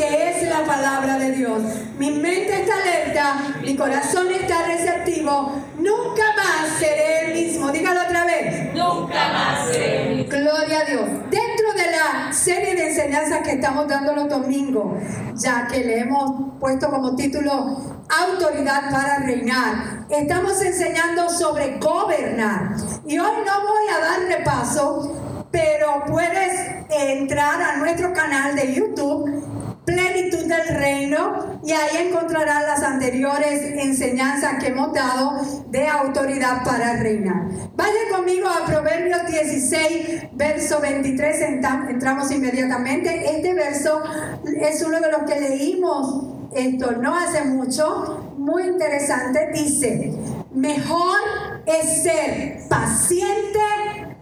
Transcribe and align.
porque 0.00 0.30
es 0.30 0.48
la 0.48 0.64
palabra 0.64 1.18
de 1.18 1.32
Dios. 1.32 1.62
Mi 1.98 2.10
mente 2.10 2.62
está 2.62 2.74
alerta, 2.74 3.54
mi 3.62 3.76
corazón 3.76 4.28
está 4.32 4.66
receptivo. 4.66 5.52
Nunca 5.78 6.24
más 6.36 6.78
seré 6.78 7.26
el 7.26 7.34
mismo. 7.34 7.70
Dígalo 7.70 8.00
otra 8.02 8.24
vez. 8.24 8.74
Nunca 8.74 9.32
más 9.32 9.68
seré 9.68 10.02
el 10.02 10.16
mismo. 10.16 10.30
Gloria 10.30 10.80
a 10.80 10.84
Dios. 10.84 11.02
Dentro 11.30 11.72
de 11.76 11.90
la 11.90 12.32
serie 12.32 12.74
de 12.74 12.88
enseñanzas 12.88 13.40
que 13.42 13.52
estamos 13.52 13.88
dando 13.88 14.14
los 14.14 14.28
domingos, 14.28 15.02
ya 15.34 15.66
que 15.66 15.84
le 15.84 16.00
hemos 16.00 16.58
puesto 16.58 16.88
como 16.88 17.14
título 17.14 17.52
autoridad 18.08 18.90
para 18.90 19.18
reinar. 19.18 20.06
Estamos 20.08 20.62
enseñando 20.62 21.28
sobre 21.28 21.78
gobernar. 21.78 22.74
Y 23.06 23.18
hoy 23.18 23.36
no 23.44 23.60
voy 23.60 23.88
a 23.94 24.00
dar 24.00 24.38
repaso, 24.38 25.46
pero 25.50 26.04
puedes 26.06 26.86
entrar 26.88 27.60
a 27.60 27.76
nuestro 27.76 28.12
canal 28.14 28.56
de 28.56 28.74
YouTube 28.74 29.59
plenitud 29.92 30.46
del 30.46 30.68
reino 30.68 31.60
y 31.64 31.72
ahí 31.72 32.08
encontrarás 32.08 32.62
las 32.62 32.82
anteriores 32.82 33.62
enseñanzas 33.76 34.62
que 34.62 34.68
hemos 34.68 34.92
dado 34.92 35.40
de 35.68 35.86
autoridad 35.86 36.64
para 36.64 36.96
reinar. 36.96 37.48
Vaya 37.74 38.00
conmigo 38.14 38.48
a 38.48 38.64
Proverbios 38.66 39.26
16, 39.26 40.28
verso 40.32 40.80
23, 40.80 41.40
entramos 41.88 42.30
inmediatamente. 42.30 43.36
Este 43.36 43.54
verso 43.54 44.02
es 44.60 44.82
uno 44.82 45.00
de 45.00 45.10
los 45.10 45.22
que 45.22 45.40
leímos 45.40 46.40
esto 46.52 46.90
no 46.92 47.16
hace 47.16 47.44
mucho, 47.44 48.34
muy 48.36 48.64
interesante, 48.64 49.50
dice, 49.54 50.12
mejor 50.52 51.16
es 51.64 52.02
ser 52.02 52.58
paciente 52.68 53.60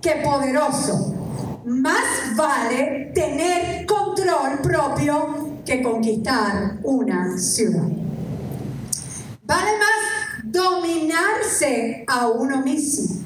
que 0.02 0.16
poderoso. 0.22 1.14
Más 1.64 2.36
vale 2.36 3.12
tener 3.14 3.86
control 3.86 4.58
propio 4.62 5.47
que 5.68 5.82
conquistar 5.82 6.78
una 6.82 7.36
ciudad. 7.36 7.88
Vale 9.44 9.70
más 9.78 10.42
dominarse 10.44 12.04
a 12.06 12.28
uno 12.28 12.62
mismo 12.62 13.18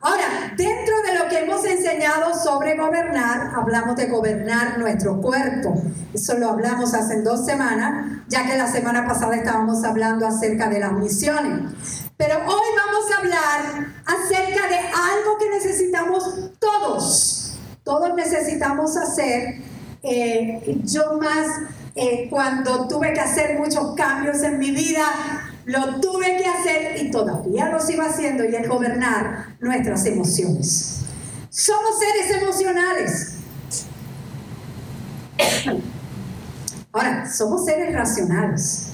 Ahora, 0.00 0.54
dentro 0.56 1.02
de 1.02 1.18
lo 1.18 1.28
que 1.28 1.38
hemos 1.40 1.64
enseñado 1.64 2.32
sobre 2.38 2.76
gobernar, 2.76 3.52
hablamos 3.56 3.96
de 3.96 4.06
gobernar 4.06 4.78
nuestro 4.78 5.20
cuerpo. 5.20 5.82
Eso 6.14 6.38
lo 6.38 6.50
hablamos 6.50 6.94
hace 6.94 7.22
dos 7.22 7.44
semanas, 7.44 8.22
ya 8.28 8.46
que 8.46 8.56
la 8.56 8.70
semana 8.70 9.04
pasada 9.04 9.34
estábamos 9.34 9.82
hablando 9.82 10.24
acerca 10.26 10.68
de 10.68 10.78
las 10.78 10.92
misiones. 10.92 11.72
Pero 12.16 12.36
hoy 12.36 12.66
vamos 12.76 13.10
a 13.10 13.18
hablar 13.18 13.86
acerca 14.04 14.68
de 14.68 14.78
algo 14.78 15.38
que 15.40 15.50
necesitamos 15.50 16.52
todos. 16.60 17.58
Todos 17.82 18.14
necesitamos 18.14 18.96
hacer. 18.96 19.62
Eh, 20.08 20.60
yo 20.84 21.18
más, 21.20 21.48
eh, 21.96 22.28
cuando 22.30 22.86
tuve 22.86 23.12
que 23.12 23.20
hacer 23.20 23.58
muchos 23.58 23.96
cambios 23.96 24.40
en 24.44 24.58
mi 24.58 24.70
vida, 24.70 25.04
lo 25.64 26.00
tuve 26.00 26.36
que 26.36 26.46
hacer 26.46 27.04
y 27.04 27.10
todavía 27.10 27.70
lo 27.70 27.80
sigo 27.80 28.02
haciendo 28.02 28.44
y 28.44 28.54
es 28.54 28.68
gobernar 28.68 29.56
nuestras 29.58 30.06
emociones. 30.06 31.00
Somos 31.50 31.98
seres 31.98 32.40
emocionales. 32.40 33.32
Ahora, 36.92 37.28
somos 37.28 37.64
seres 37.64 37.92
racionales, 37.92 38.90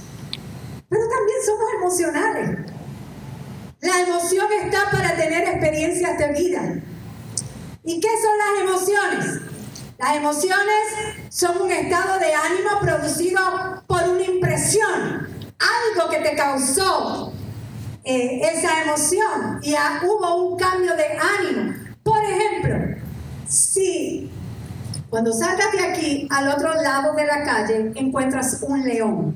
pero 0.88 1.02
también 1.08 1.38
somos 1.44 1.66
emocionales. 1.78 2.58
La 3.82 4.00
emoción 4.00 4.46
está 4.64 4.90
para 4.90 5.14
tener 5.14 5.46
experiencias 5.46 6.18
de 6.18 6.32
vida. 6.32 6.74
¿Y 7.84 8.00
qué 8.00 8.08
son 8.08 8.38
las 8.38 8.70
emociones? 8.70 9.41
Las 10.02 10.16
emociones 10.16 11.28
son 11.28 11.62
un 11.62 11.70
estado 11.70 12.18
de 12.18 12.34
ánimo 12.34 12.80
producido 12.80 13.40
por 13.86 14.02
una 14.08 14.24
impresión 14.24 15.28
algo 15.60 16.10
que 16.10 16.18
te 16.18 16.34
causó 16.34 17.32
eh, 18.02 18.40
esa 18.52 18.82
emoción 18.82 19.60
y 19.62 19.76
hubo 20.04 20.48
un 20.48 20.58
cambio 20.58 20.96
de 20.96 21.04
ánimo. 21.04 21.74
Por 22.02 22.18
ejemplo, 22.24 22.96
si 23.46 24.28
cuando 25.08 25.32
salgas 25.32 25.70
de 25.70 25.84
aquí 25.84 26.28
al 26.32 26.48
otro 26.48 26.74
lado 26.82 27.14
de 27.14 27.24
la 27.24 27.44
calle 27.44 27.92
encuentras 27.94 28.58
un 28.62 28.82
león, 28.82 29.34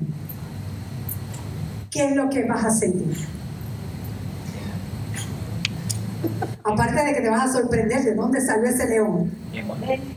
¿qué 1.89 2.07
es 2.07 2.11
lo 2.13 2.29
que 2.29 2.43
vas 2.43 2.65
a 2.65 2.71
sentir? 2.71 3.36
Aparte 6.63 7.03
de 7.03 7.13
que 7.13 7.21
te 7.21 7.29
vas 7.29 7.49
a 7.49 7.53
sorprender 7.53 8.03
de 8.03 8.15
dónde 8.15 8.41
salió 8.41 8.69
ese 8.69 8.87
león. 8.87 9.31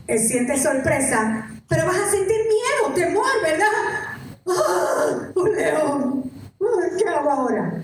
Él 0.07 0.19
siente 0.19 0.57
sorpresa, 0.57 1.47
pero 1.67 1.85
vas 1.85 1.97
a 1.97 2.11
sentir 2.11 2.37
miedo, 2.37 2.93
temor, 2.93 3.25
¿verdad? 3.41 3.67
¡Ah! 4.47 5.31
¡Un 5.35 5.55
león! 5.55 6.31
¿Qué 6.97 7.09
hago 7.09 7.29
ahora? 7.29 7.83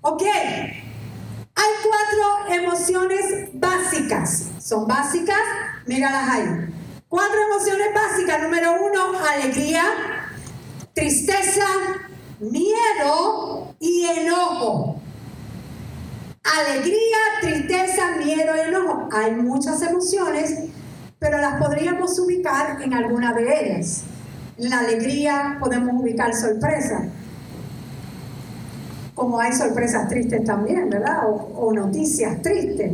Ok. 0.00 0.22
Hay 0.22 1.72
cuatro 1.82 2.54
emociones 2.54 3.48
básicas. 3.54 4.50
Son 4.60 4.86
básicas, 4.86 5.38
míralas 5.86 6.28
ahí. 6.28 6.46
Cuatro 7.08 7.38
emociones 7.50 7.88
básicas. 7.94 8.42
Número 8.42 8.72
uno, 8.82 9.18
alegría, 9.26 9.84
tristeza, 10.94 11.66
miedo 12.40 13.74
y 13.80 14.04
enojo. 14.04 15.00
Alegría, 16.54 17.18
tristeza, 17.40 18.16
miedo 18.18 18.54
y 18.56 18.68
enojo. 18.68 19.08
Hay 19.12 19.32
muchas 19.32 19.82
emociones, 19.82 20.70
pero 21.18 21.38
las 21.38 21.60
podríamos 21.60 22.18
ubicar 22.18 22.80
en 22.82 22.94
alguna 22.94 23.32
de 23.32 23.60
ellas 23.60 24.04
la 24.58 24.80
alegría 24.80 25.56
podemos 25.60 26.00
ubicar 26.00 26.34
sorpresa. 26.34 27.08
Como 29.14 29.40
hay 29.40 29.52
sorpresas 29.52 30.08
tristes 30.08 30.44
también, 30.44 30.90
¿verdad? 30.90 31.22
O, 31.26 31.72
noticias 31.72 32.40
tristes. 32.42 32.90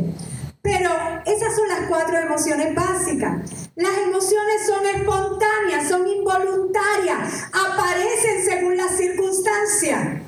Pero 0.61 0.89
esas 1.25 1.55
son 1.55 1.67
las 1.67 1.87
cuatro 1.89 2.17
emociones 2.17 2.73
básicas. 2.73 3.67
Las 3.75 3.97
emociones 3.97 4.65
son 4.65 4.85
espontáneas, 4.95 5.89
son 5.89 6.07
involuntarias, 6.07 7.43
aparecen 7.51 8.45
según 8.45 8.77
las 8.77 8.91
circunstancias. 8.91 10.21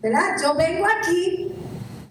¿Verdad? 0.00 0.36
Yo 0.40 0.54
vengo 0.54 0.86
aquí 0.86 1.45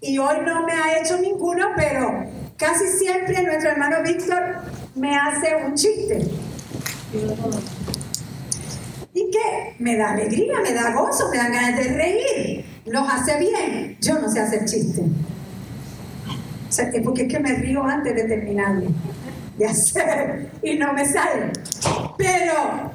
y 0.06 0.18
hoy 0.18 0.36
no 0.44 0.64
me 0.64 0.72
ha 0.72 0.98
hecho 0.98 1.18
ninguno, 1.18 1.68
pero 1.76 2.24
casi 2.56 2.86
siempre 2.98 3.42
nuestro 3.42 3.70
hermano 3.70 4.02
Víctor 4.02 4.56
me 4.94 5.16
hace 5.16 5.56
un 5.56 5.74
chiste. 5.74 6.26
¿Y 9.14 9.30
qué? 9.30 9.76
Me 9.78 9.96
da 9.96 10.12
alegría, 10.12 10.60
me 10.62 10.72
da 10.72 10.92
gozo, 10.92 11.30
me 11.30 11.38
da 11.38 11.48
ganas 11.48 11.76
de 11.76 11.84
reír. 11.84 12.64
Los 12.84 13.08
hace 13.08 13.38
bien. 13.38 13.96
Yo 14.00 14.18
no 14.18 14.30
sé 14.30 14.40
hacer 14.40 14.64
chiste. 14.64 15.02
O 16.68 16.72
sea, 16.72 16.90
porque 17.02 17.22
es 17.22 17.28
que 17.32 17.40
me 17.40 17.54
río 17.54 17.82
antes 17.82 18.14
de 18.14 18.24
terminarlo 18.24 18.90
de 19.56 19.66
hacer 19.66 20.50
y 20.62 20.74
no 20.74 20.92
me 20.92 21.06
sale. 21.06 21.50
Pero 22.18 22.92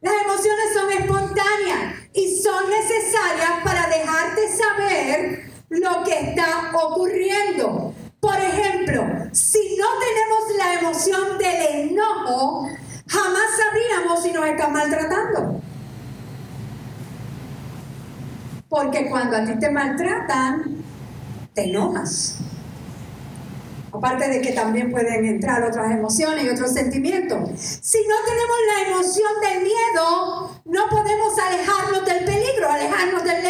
las 0.00 0.14
emociones 0.24 0.74
son 0.74 0.92
espontáneas 0.92 1.94
y 2.12 2.42
son 2.42 2.64
necesarias 2.68 3.50
para 3.64 3.86
dejarte 3.88 4.42
saber 4.48 5.51
lo 5.72 6.04
que 6.04 6.30
está 6.30 6.70
ocurriendo. 6.72 7.94
Por 8.20 8.36
ejemplo, 8.36 9.04
si 9.32 9.76
no 9.76 9.86
tenemos 9.98 10.56
la 10.56 10.74
emoción 10.80 11.38
del 11.38 11.90
enojo, 11.90 12.68
Jamás 13.12 13.42
sabríamos 13.58 14.22
si 14.22 14.32
nos 14.32 14.46
están 14.46 14.72
maltratando. 14.72 15.60
Porque 18.70 19.10
cuando 19.10 19.36
a 19.36 19.44
ti 19.44 19.58
te 19.58 19.70
maltratan, 19.70 20.82
te 21.52 21.64
enojas. 21.64 22.38
Aparte 23.92 24.28
de 24.28 24.40
que 24.40 24.52
también 24.52 24.90
pueden 24.90 25.26
entrar 25.26 25.62
otras 25.62 25.90
emociones 25.90 26.44
y 26.44 26.48
otros 26.48 26.72
sentimientos. 26.72 27.50
Si 27.82 27.98
no 27.98 28.14
tenemos 28.24 28.56
la 28.74 28.90
emoción 28.90 29.32
del 29.42 29.62
miedo, 29.62 30.62
no 30.64 30.88
podemos 30.88 31.38
alejarnos 31.38 32.06
del 32.06 32.24
peligro, 32.24 32.70
alejarnos 32.70 33.24
del. 33.24 33.42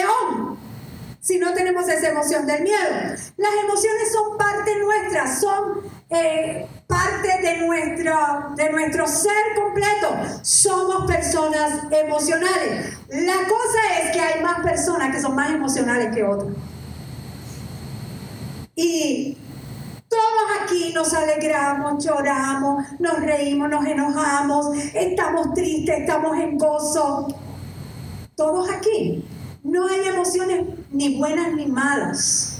Si 1.22 1.38
no 1.38 1.54
tenemos 1.54 1.88
esa 1.88 2.08
emoción 2.08 2.48
del 2.48 2.64
miedo. 2.64 2.90
Las 3.36 3.52
emociones 3.62 4.12
son 4.12 4.36
parte 4.36 4.76
nuestra, 4.80 5.38
son 5.38 5.82
eh, 6.10 6.66
parte 6.88 7.28
de 7.40 7.58
nuestro, 7.58 8.12
de 8.56 8.70
nuestro 8.70 9.06
ser 9.06 9.54
completo. 9.54 10.08
Somos 10.42 11.06
personas 11.06 11.84
emocionales. 11.92 12.98
La 13.08 13.36
cosa 13.48 14.00
es 14.00 14.10
que 14.10 14.20
hay 14.20 14.42
más 14.42 14.64
personas 14.64 15.14
que 15.14 15.22
son 15.22 15.36
más 15.36 15.52
emocionales 15.52 16.12
que 16.12 16.24
otras. 16.24 16.56
Y 18.74 19.38
todos 20.08 20.60
aquí 20.60 20.92
nos 20.92 21.14
alegramos, 21.14 22.04
lloramos, 22.04 22.84
nos 22.98 23.20
reímos, 23.20 23.70
nos 23.70 23.86
enojamos, 23.86 24.76
estamos 24.92 25.54
tristes, 25.54 26.00
estamos 26.00 26.36
en 26.36 26.58
gozo. 26.58 27.28
Todos 28.34 28.68
aquí. 28.68 29.24
No 29.62 29.86
hay 29.86 30.08
emociones 30.08 30.66
ni 30.90 31.18
buenas 31.18 31.52
ni 31.54 31.66
malas. 31.66 32.58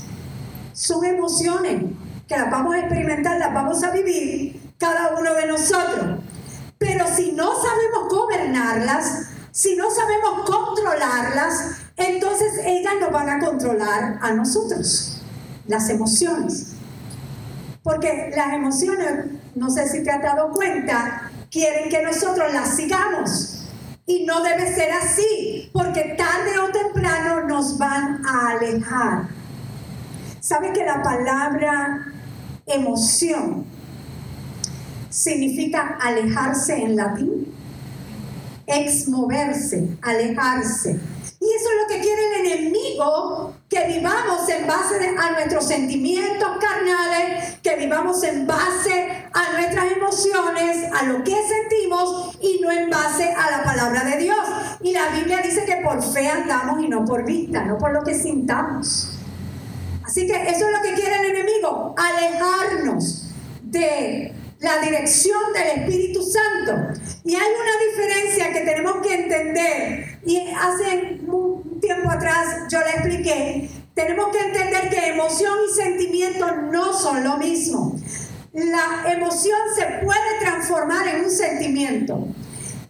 Son 0.72 1.04
emociones 1.04 1.84
que 2.28 2.37
las 2.37 2.50
vamos 2.50 2.75
a 2.75 2.78
experimentar, 2.78 3.38
las 3.38 3.52
vamos 3.52 3.82
a 3.82 3.90
vivir 3.90 4.72
cada 4.78 5.19
uno 5.19 5.34
de 5.34 5.46
nosotros. 5.46 6.20
Pero 6.78 7.06
si 7.08 7.32
no 7.32 7.52
sabemos 7.54 8.08
gobernarlas, 8.08 9.31
si 9.50 9.75
no 9.75 9.90
sabemos 9.90 10.49
controlarlas, 10.49 11.76
entonces 11.96 12.52
ellas 12.64 12.94
nos 13.00 13.10
van 13.10 13.31
a 13.31 13.38
controlar 13.40 14.19
a 14.22 14.32
nosotros, 14.32 15.22
las 15.66 15.90
emociones. 15.90 16.75
Porque 17.82 18.32
las 18.34 18.52
emociones, 18.52 19.26
no 19.56 19.70
sé 19.70 19.88
si 19.88 20.05
te 20.05 20.10
has 20.10 20.22
dado 20.22 20.52
cuenta, 20.52 21.32
quieren 21.50 21.90
que 21.90 22.02
nosotros 22.02 22.52
las 22.52 22.76
sigamos. 22.76 23.58
Y 24.06 24.25
no 24.25 24.43
debe 24.43 24.75
ser 24.75 24.93
así, 24.93 25.70
¿Sabe 30.41 30.73
que 30.73 30.85
la 30.85 31.03
palabra 31.03 32.12
emoción 32.67 33.65
significa 35.09 35.99
alejarse 36.00 36.83
en 36.83 36.97
latín? 36.97 37.55
Exmoverse, 38.67 39.97
alejarse. 40.03 40.91
Y 41.41 41.44
eso 41.44 41.69
es 41.71 41.83
lo 41.83 41.89
que 41.89 42.00
quiere 42.00 42.41
el 42.41 42.47
enemigo, 42.47 43.55
que 43.72 43.86
vivamos 43.86 44.46
en 44.50 44.66
base 44.66 45.14
a 45.16 45.30
nuestros 45.30 45.66
sentimientos 45.66 46.50
carnales, 46.60 47.54
que 47.62 47.74
vivamos 47.76 48.22
en 48.22 48.46
base 48.46 49.24
a 49.32 49.52
nuestras 49.54 49.92
emociones, 49.92 50.92
a 50.92 51.04
lo 51.04 51.24
que 51.24 51.34
sentimos 51.34 52.36
y 52.42 52.60
no 52.60 52.70
en 52.70 52.90
base 52.90 53.32
a 53.32 53.50
la 53.50 53.64
palabra 53.64 54.04
de 54.04 54.19
Dios. 54.19 54.38
Y 54.82 54.92
la 54.92 55.08
Biblia 55.08 55.38
dice 55.38 55.64
que 55.64 55.76
por 55.76 56.02
fe 56.02 56.28
andamos 56.28 56.84
y 56.84 56.88
no 56.88 57.06
por 57.06 57.24
vista, 57.24 57.64
no 57.64 57.78
por 57.78 57.94
lo 57.94 58.02
que 58.02 58.14
sintamos. 58.14 59.19
Así 60.04 60.26
que 60.26 60.34
eso 60.50 60.66
es 60.66 60.72
lo 60.72 60.82
que 60.82 60.92
quiere 60.92 61.20
el 61.20 61.34
enemigo, 61.34 61.94
alejarnos 61.96 63.30
de 63.62 64.34
la 64.60 64.80
dirección 64.80 65.40
del 65.54 65.80
Espíritu 65.80 66.20
Santo. 66.22 67.00
Y 67.24 67.34
hay 67.34 67.40
una 67.40 67.90
diferencia 67.90 68.52
que 68.52 68.60
tenemos 68.60 68.96
que 69.02 69.14
entender. 69.14 70.19
Y 70.26 70.46
hace 70.50 71.20
un 71.26 71.71
tiempo 71.82 72.11
atrás 72.11 72.64
yo 72.70 72.79
le 72.81 72.90
expliqué. 72.90 73.69
Tenemos 73.94 74.34
que 74.34 74.38
entender 74.38 74.88
que 74.88 75.08
emoción 75.08 75.52
y 75.69 75.75
sentimiento 75.75 76.46
no 76.70 76.94
son 76.94 77.23
lo 77.25 77.37
mismo. 77.37 78.00
La 78.55 79.12
emoción 79.12 79.58
se 79.76 79.84
puede 80.05 80.38
transformar 80.40 81.06
en 81.08 81.25
un 81.25 81.31
sentimiento. 81.31 82.26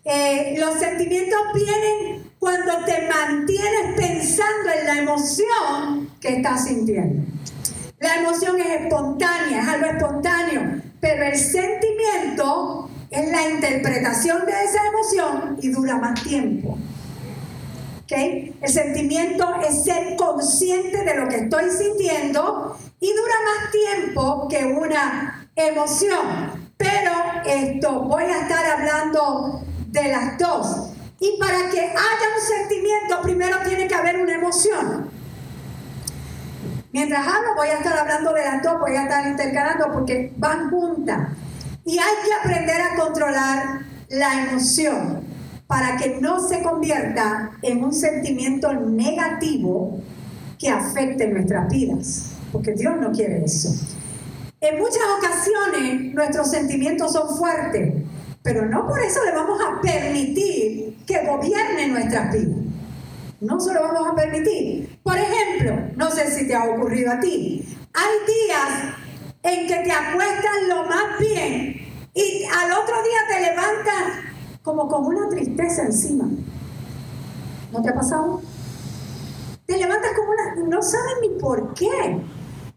Eh, 0.05 0.56
los 0.59 0.79
sentimientos 0.79 1.41
vienen 1.55 2.31
cuando 2.39 2.85
te 2.85 3.09
mantienes 3.09 3.94
pensando 3.97 4.71
en 4.79 4.87
la 4.87 4.99
emoción 4.99 6.11
que 6.21 6.37
estás 6.37 6.65
sintiendo. 6.65 7.25
La 7.99 8.17
emoción 8.17 8.61
es 8.61 8.83
espontánea, 8.83 9.62
es 9.62 9.69
algo 9.69 9.87
espontáneo, 9.87 10.83
pero 11.00 11.25
el 11.25 11.37
sentimiento 11.37 12.91
es 13.11 13.31
la 13.31 13.49
interpretación 13.49 14.44
de 14.44 14.53
esa 14.53 14.87
emoción 14.89 15.59
y 15.62 15.69
dura 15.69 15.97
más 15.97 16.21
tiempo. 16.25 16.77
El 18.12 18.69
sentimiento 18.69 19.55
es 19.67 19.85
ser 19.85 20.17
consciente 20.17 21.03
de 21.03 21.14
lo 21.14 21.29
que 21.29 21.37
estoy 21.37 21.70
sintiendo 21.70 22.76
y 23.00 23.12
dura 23.14 23.35
más 23.44 23.70
tiempo 23.70 24.49
que 24.49 24.64
una 24.67 25.49
emoción. 25.56 26.70
Pero 26.76 27.12
esto, 27.47 28.03
voy 28.03 28.25
a 28.25 28.43
estar 28.43 28.67
hablando 28.67 29.62
de 29.88 30.09
las 30.09 30.37
dos. 30.38 30.91
Y 31.20 31.38
para 31.38 31.70
que 31.70 31.81
haya 31.81 31.94
un 31.94 32.59
sentimiento, 32.59 33.23
primero 33.23 33.59
tiene 33.64 33.88
que 33.88 33.94
haber 33.94 34.19
una 34.19 34.35
emoción. 34.35 35.11
Mientras 36.93 37.26
hablo, 37.26 37.55
voy 37.56 37.69
a 37.69 37.79
estar 37.79 37.97
hablando 37.97 38.35
de 38.35 38.44
las 38.44 38.62
dos, 38.62 38.79
voy 38.79 38.94
a 38.94 39.05
estar 39.05 39.26
intercalando 39.26 39.91
porque 39.91 40.32
van 40.37 40.69
juntas. 40.69 41.31
Y 41.87 41.99
hay 41.99 42.15
que 42.26 42.35
aprender 42.35 42.81
a 42.82 42.94
controlar 42.94 43.81
la 44.11 44.43
emoción 44.43 45.31
para 45.73 45.97
que 45.97 46.21
no 46.21 46.47
se 46.47 46.63
convierta 46.63 47.53
en 47.63 47.83
un 47.83 47.95
sentimiento 47.95 48.75
negativo 48.75 49.99
que 50.59 50.69
afecte 50.69 51.27
nuestras 51.29 51.67
vidas. 51.73 52.33
Porque 52.53 52.73
Dios 52.73 52.95
no 53.01 53.11
quiere 53.11 53.43
eso. 53.43 53.71
En 54.61 54.79
muchas 54.79 55.03
ocasiones 55.17 56.13
nuestros 56.13 56.51
sentimientos 56.51 57.15
son 57.15 57.35
fuertes, 57.39 57.91
pero 58.43 58.67
no 58.67 58.87
por 58.87 59.01
eso 59.01 59.25
le 59.25 59.33
vamos 59.33 59.59
a 59.63 59.81
permitir 59.81 60.99
que 61.07 61.25
gobierne 61.25 61.89
nuestras 61.89 62.35
vidas. 62.35 62.59
No 63.41 63.59
se 63.59 63.73
lo 63.73 63.81
vamos 63.81 64.13
a 64.13 64.15
permitir. 64.15 64.99
Por 65.03 65.17
ejemplo, 65.17 65.89
no 65.97 66.11
sé 66.11 66.31
si 66.33 66.47
te 66.47 66.55
ha 66.55 66.65
ocurrido 66.65 67.13
a 67.13 67.19
ti. 67.19 67.65
Hay 67.95 68.13
días 68.27 68.95
en 69.43 69.67
que 69.67 69.77
te 69.77 69.91
acuestas 69.91 70.53
lo 70.69 70.85
más 70.85 71.19
bien 71.19 71.81
y 72.13 72.45
al 72.45 72.73
otro 72.73 72.97
día 73.03 73.21
te 73.27 73.41
levantas 73.41 74.31
como 74.62 74.88
con 74.88 75.06
una 75.06 75.29
tristeza 75.29 75.82
encima. 75.82 76.29
¿No 77.73 77.82
te 77.82 77.88
ha 77.88 77.94
pasado? 77.94 78.41
Te 79.67 79.76
levantas 79.76 80.12
como 80.14 80.31
una... 80.31 80.55
No 80.69 80.82
sabes 80.82 81.14
ni 81.23 81.29
por 81.41 81.75
qué. 81.75 82.20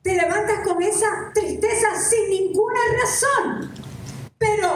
Te 0.02 0.16
levantas 0.16 0.60
con 0.68 0.82
esa 0.82 1.32
tristeza 1.34 1.88
sin 2.00 2.30
ninguna 2.30 2.80
razón. 3.02 3.72
Pero 4.38 4.70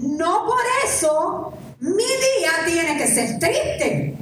no 0.00 0.46
por 0.46 0.62
eso 0.84 1.52
mi 1.80 2.04
día 2.04 2.50
tiene 2.66 2.96
que 2.96 3.06
ser 3.06 3.38
triste. 3.38 4.18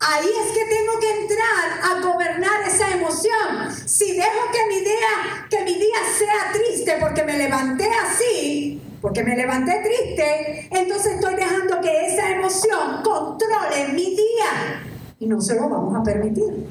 Ahí 0.00 0.26
es 0.26 0.52
que 0.52 0.64
tengo 0.64 0.98
que 1.00 1.20
entrar 1.22 1.80
a 1.82 2.00
gobernar 2.00 2.62
esa 2.66 2.90
emoción. 2.90 3.70
Si 3.86 4.16
dejo 4.16 4.50
que 4.52 4.66
mi 4.66 4.80
día, 4.80 5.46
que 5.48 5.62
mi 5.62 5.74
día 5.74 5.98
sea 6.18 6.52
triste 6.52 6.96
porque 7.00 7.22
me 7.22 7.38
levanté 7.38 7.88
así, 7.88 8.82
porque 9.02 9.24
me 9.24 9.36
levanté 9.36 9.82
triste, 9.82 10.68
entonces 10.70 11.14
estoy 11.16 11.34
dejando 11.34 11.80
que 11.80 12.06
esa 12.06 12.30
emoción 12.30 13.02
controle 13.02 13.88
mi 13.92 14.10
día. 14.10 14.80
Y 15.18 15.26
no 15.26 15.40
se 15.40 15.56
lo 15.56 15.68
vamos 15.68 16.00
a 16.00 16.02
permitir. 16.04 16.66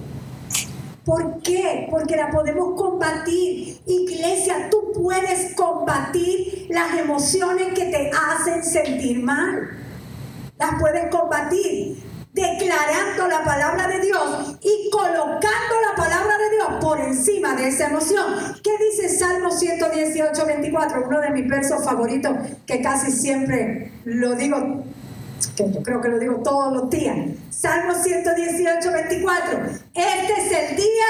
¿Por 1.03 1.41
qué? 1.41 1.87
Porque 1.91 2.15
la 2.15 2.31
podemos 2.31 2.79
combatir. 2.79 3.81
Iglesia, 3.85 4.69
tú 4.71 4.93
puedes 4.93 5.53
combatir 5.55 6.67
las 6.69 6.97
emociones 6.97 7.73
que 7.73 7.85
te 7.85 8.11
hacen 8.11 8.63
sentir 8.63 9.21
mal. 9.21 9.69
Las 10.57 10.79
puedes 10.79 11.09
combatir 11.09 12.10
declarando 12.33 13.27
la 13.27 13.43
palabra 13.43 13.87
de 13.87 13.99
Dios 13.99 14.57
y 14.61 14.89
colocando 14.89 15.75
la 15.89 15.95
palabra 15.95 16.37
de 16.37 16.49
Dios 16.55 16.67
por 16.79 16.99
encima 16.99 17.55
de 17.55 17.67
esa 17.67 17.87
emoción. 17.87 18.25
¿Qué 18.63 18.71
dice 18.77 19.09
Salmo 19.17 19.51
118, 19.51 20.45
24? 20.45 21.07
Uno 21.07 21.19
de 21.19 21.29
mis 21.31 21.47
versos 21.47 21.83
favoritos 21.83 22.31
que 22.65 22.81
casi 22.81 23.11
siempre 23.11 23.91
lo 24.05 24.35
digo, 24.35 24.83
que 25.55 25.71
yo 25.71 25.83
creo 25.83 26.01
que 26.01 26.09
lo 26.09 26.19
digo 26.19 26.35
todos 26.41 26.73
los 26.73 26.89
días. 26.89 27.17
Salmo 27.49 27.93
118, 27.95 28.91
24. 28.91 29.59
Este 29.93 30.33
es 30.37 30.69
el 30.69 30.75
día 30.77 31.05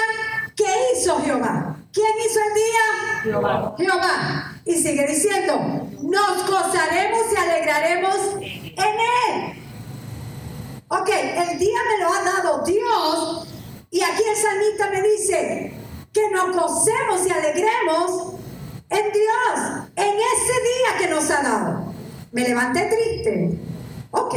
que 0.55 0.65
hizo 0.93 1.19
Jehová. 1.19 1.77
¿Quién 1.93 2.07
hizo 2.25 2.39
el 2.39 2.53
día? 2.53 3.23
Jehová. 3.23 3.75
Jehová. 3.77 4.61
Y 4.65 4.73
sigue 4.75 5.05
diciendo, 5.05 5.87
nos 6.01 6.49
gozaremos 6.49 7.21
y 7.31 7.37
alegraremos 7.37 8.17
en 8.41 9.51
él. 9.53 9.60
Ok, 10.93 11.09
el 11.09 11.57
día 11.57 11.79
me 11.87 12.03
lo 12.03 12.11
ha 12.11 12.21
dado 12.21 12.63
Dios. 12.65 13.47
Y 13.91 14.01
aquí 14.01 14.23
el 14.29 14.35
salmista 14.35 14.89
me 14.89 15.01
dice 15.01 15.73
que 16.11 16.29
nos 16.31 16.47
gocemos 16.47 17.25
y 17.25 17.31
alegremos 17.31 18.33
en 18.89 19.05
Dios, 19.13 19.87
en 19.95 20.15
ese 20.15 20.53
día 20.67 20.97
que 20.99 21.07
nos 21.07 21.31
ha 21.31 21.43
dado. 21.43 21.93
Me 22.33 22.41
levanté 22.41 22.89
triste. 22.89 23.57
Ok, 24.11 24.35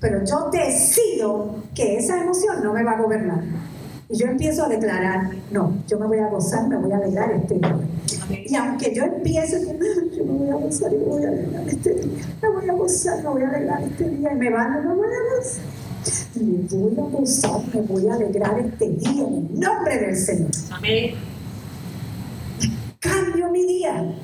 pero 0.00 0.24
yo 0.24 0.50
decido 0.50 1.62
que 1.72 1.98
esa 1.98 2.20
emoción 2.20 2.64
no 2.64 2.72
me 2.72 2.82
va 2.82 2.92
a 2.92 3.00
gobernar. 3.00 3.44
Y 4.08 4.16
yo 4.16 4.26
empiezo 4.26 4.64
a 4.64 4.68
declarar, 4.68 5.30
no, 5.52 5.84
yo 5.86 6.00
me 6.00 6.08
voy 6.08 6.18
a 6.18 6.26
gozar, 6.26 6.66
me 6.66 6.78
voy 6.78 6.90
a 6.90 6.96
alegrar 6.96 7.30
este 7.30 7.54
día. 7.54 7.78
Y 8.30 8.54
aunque 8.54 8.94
yo 8.94 9.04
empiece, 9.04 9.60
yo 10.16 10.24
me 10.24 10.32
voy 10.32 10.50
a 10.50 10.54
gozar 10.54 10.92
y 10.92 10.96
me 10.96 11.04
voy 11.04 11.24
a 11.24 11.28
alegrar 11.28 11.68
este 11.68 11.94
día. 11.94 12.24
Me 12.42 12.48
voy 12.48 12.68
a 12.68 12.72
gozar, 12.72 13.22
me 13.22 13.28
voy 13.28 13.42
a 13.42 13.48
alegrar 13.48 13.82
este 13.82 14.08
día. 14.08 14.32
Y 14.32 14.36
me 14.36 14.50
van, 14.50 14.84
no 14.84 14.94
voy 14.96 15.08
a 15.08 15.36
gozar. 15.36 15.64
Y 16.34 16.44
me 16.44 16.68
voy 16.68 16.98
a 16.98 17.10
gozar, 17.10 17.60
me 17.74 17.80
voy 17.82 18.08
a 18.08 18.14
alegrar 18.14 18.58
este 18.58 18.88
día 18.88 19.10
en 19.10 19.18
el 19.18 19.60
nombre 19.60 19.98
del 19.98 20.16
Señor. 20.16 20.50
Amén. 20.70 21.14
Cambio 23.00 23.50
mi 23.50 23.66
día. 23.66 24.14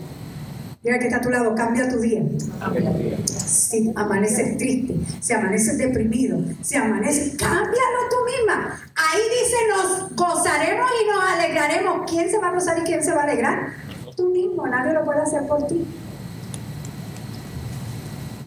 Mira 0.82 1.00
que 1.00 1.06
está 1.06 1.16
a 1.16 1.20
tu 1.20 1.30
lado, 1.30 1.52
cambia 1.54 1.88
tu 1.88 1.98
día. 1.98 2.22
Amén. 2.60 3.16
Si 3.26 3.92
amaneces 3.96 4.56
triste, 4.56 4.94
si 5.20 5.32
amaneces 5.32 5.78
deprimido, 5.78 6.38
si 6.62 6.76
amaneces, 6.76 7.36
cámbialo 7.36 7.98
tú 8.08 8.16
misma. 8.25 8.80
Ahí 8.94 9.20
dice, 9.42 9.56
nos 9.68 10.14
gozaremos 10.14 10.88
y 11.02 11.10
nos 11.10 11.25
alegraremos. 11.25 12.08
¿Quién 12.08 12.30
se 12.30 12.38
va 12.38 12.48
a 12.48 12.52
gozar 12.52 12.78
y 12.78 12.82
quién 12.82 13.02
se 13.02 13.12
va 13.12 13.22
a 13.22 13.25
alegrar? 13.25 13.72
Tú 14.16 14.30
mismo, 14.30 14.66
nadie 14.66 14.94
lo 14.94 15.04
puede 15.04 15.20
hacer 15.20 15.46
por 15.46 15.66
ti. 15.66 15.87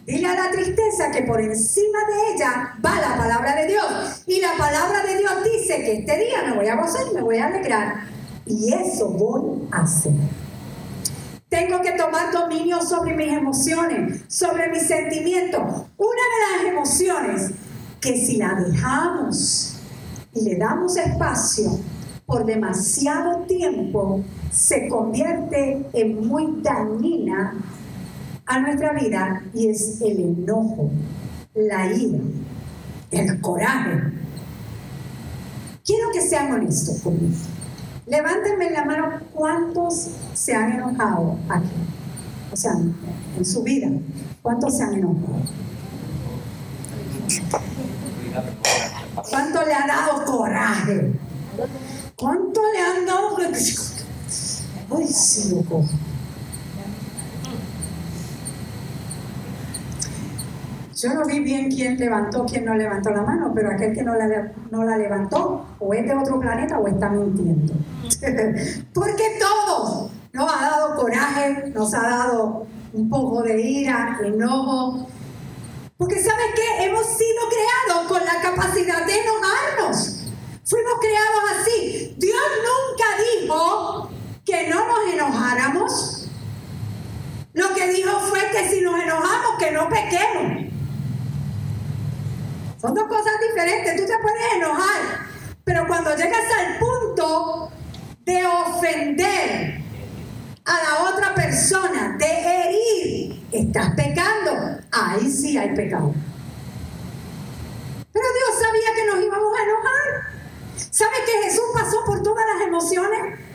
Dile 0.04 0.26
a 0.26 0.34
la 0.34 0.50
tristeza 0.50 1.12
que 1.12 1.22
por 1.22 1.40
encima 1.40 1.98
de 2.08 2.34
ella 2.34 2.74
va 2.84 3.00
la 3.00 3.16
palabra 3.16 3.54
de 3.54 3.68
Dios. 3.68 4.24
Y 4.26 4.40
la 4.40 4.54
palabra 4.58 5.04
de 5.04 5.18
Dios 5.18 5.32
dice 5.44 5.76
que 5.76 5.98
este 5.98 6.18
día 6.18 6.42
me 6.48 6.56
voy 6.56 6.66
a 6.66 6.74
gozar 6.74 7.02
y 7.08 7.14
me 7.14 7.22
voy 7.22 7.38
a 7.38 7.46
alegrar. 7.46 8.08
Y 8.44 8.74
eso 8.74 9.10
voy 9.10 9.68
a 9.70 9.82
hacer. 9.82 10.12
Tengo 11.48 11.80
que 11.80 11.92
tomar 11.92 12.32
dominio 12.32 12.82
sobre 12.82 13.14
mis 13.14 13.32
emociones, 13.32 14.22
sobre 14.26 14.68
mis 14.70 14.88
sentimientos. 14.88 15.62
Una 15.96 16.22
de 16.32 16.64
las 16.64 16.72
emociones 16.72 17.50
que 18.00 18.16
si 18.16 18.36
la 18.38 18.54
dejamos 18.54 19.76
y 20.34 20.42
le 20.42 20.56
damos 20.56 20.96
espacio 20.96 21.78
por 22.30 22.46
demasiado 22.46 23.40
tiempo, 23.40 24.22
se 24.52 24.86
convierte 24.86 25.84
en 25.92 26.28
muy 26.28 26.62
dañina 26.62 27.56
a 28.46 28.60
nuestra 28.60 28.92
vida 28.92 29.42
y 29.52 29.66
es 29.66 30.00
el 30.00 30.20
enojo, 30.20 30.92
la 31.54 31.92
ira, 31.92 32.20
el 33.10 33.40
coraje. 33.40 34.12
Quiero 35.84 36.12
que 36.12 36.20
sean 36.20 36.52
honestos 36.52 37.00
conmigo. 37.00 37.34
Levántenme 38.06 38.70
la 38.70 38.84
mano 38.84 39.08
cuántos 39.34 40.10
se 40.32 40.54
han 40.54 40.74
enojado 40.74 41.36
aquí. 41.48 41.68
O 42.52 42.56
sea, 42.56 42.74
en 43.36 43.44
su 43.44 43.64
vida, 43.64 43.88
¿cuántos 44.40 44.76
se 44.76 44.84
han 44.84 44.94
enojado? 44.94 45.42
¿Cuánto 49.28 49.66
le 49.66 49.74
ha 49.74 49.86
dado 49.88 50.24
coraje? 50.24 51.12
¿Cuánto 52.20 52.60
le 52.72 52.80
han 52.80 53.06
dado? 53.06 53.36
Ay, 53.38 55.06
sí, 55.06 55.54
loco. 55.54 55.84
Yo 61.00 61.14
no 61.14 61.24
vi 61.24 61.40
bien 61.40 61.70
quién 61.70 61.98
levantó, 61.98 62.44
quién 62.44 62.66
no 62.66 62.74
levantó 62.74 63.08
la 63.08 63.22
mano, 63.22 63.52
pero 63.54 63.70
aquel 63.70 63.94
que 63.94 64.02
no 64.02 64.14
la, 64.16 64.52
no 64.70 64.84
la 64.84 64.98
levantó, 64.98 65.64
o 65.78 65.94
es 65.94 66.04
de 66.04 66.14
otro 66.14 66.38
planeta 66.38 66.78
o 66.78 66.86
está 66.88 67.08
mintiendo. 67.08 67.72
Porque 68.92 69.38
todos 69.38 70.10
nos 70.34 70.52
ha 70.52 70.60
dado 70.60 70.96
coraje, 70.96 71.70
nos 71.74 71.94
ha 71.94 72.02
dado 72.02 72.66
un 72.92 73.08
poco 73.08 73.42
de 73.42 73.62
ira, 73.62 74.18
enojo. 74.22 75.08
Porque 75.96 76.22
¿sabes 76.22 76.46
qué? 76.54 76.84
Hemos 76.84 77.06
sido 77.06 77.40
creados 77.48 78.06
con 78.06 78.22
la 78.22 78.42
capacidad 78.42 79.06
de 79.06 79.12
enojarnos. 79.20 80.26
Fuimos 80.66 80.92
creados 81.00 81.60
así. 81.60 82.14
Dios 82.18 82.42
nunca 82.62 83.06
dijo 83.40 84.10
que 84.44 84.68
no 84.68 84.86
nos 84.86 85.36
enojáramos. 85.50 86.28
Lo 87.52 87.74
que 87.74 87.88
dijo 87.92 88.20
fue 88.20 88.40
que 88.50 88.68
si 88.68 88.80
nos 88.80 89.00
enojamos, 89.00 89.58
que 89.58 89.72
no 89.72 89.88
pequemos. 89.88 90.72
Son 92.80 92.94
dos 92.94 93.08
cosas 93.08 93.32
diferentes. 93.48 93.96
Tú 93.96 94.06
te 94.06 94.18
puedes 94.18 94.52
enojar, 94.54 95.26
pero 95.64 95.86
cuando 95.86 96.14
llegas 96.16 96.44
al 96.58 96.78
punto 96.78 97.72
de 98.24 98.46
ofender 98.46 99.80
a 100.64 100.82
la 100.82 101.10
otra 101.10 101.34
persona, 101.34 102.16
de 102.18 102.26
herir, 102.26 103.46
estás 103.52 103.94
pecando. 103.94 104.78
Ahí 104.92 105.30
sí 105.30 105.58
hay 105.58 105.74
pecado. 105.74 106.14
Pero 108.12 108.26
Dios 108.34 108.60
sabía 108.60 108.94
que 108.94 109.06
nos 109.06 109.24
íbamos 109.24 109.58
a 109.58 109.62
enojar. 109.62 110.30
¿Sabe 110.90 111.16
que 111.26 111.48
Jesús 111.48 111.64
pasó 111.74 112.04
por 112.04 112.22
todas 112.22 112.44
las 112.54 112.66
emociones? 112.66 113.49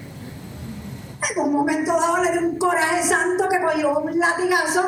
En 1.31 1.41
un 1.41 1.53
momento 1.53 1.93
dado 1.93 2.23
le 2.23 2.31
dio 2.31 2.41
un 2.41 2.57
coraje 2.57 3.03
santo 3.03 3.47
que 3.49 3.61
cogió 3.61 3.99
un 3.99 4.19
latigazo 4.19 4.81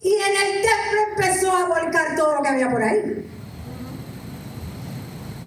y 0.00 0.14
en 0.14 0.36
el 0.36 0.62
templo 0.62 1.00
empezó 1.10 1.52
a 1.52 1.66
volcar 1.66 2.16
todo 2.16 2.36
lo 2.36 2.42
que 2.42 2.48
había 2.48 2.70
por 2.70 2.82
ahí 2.82 3.26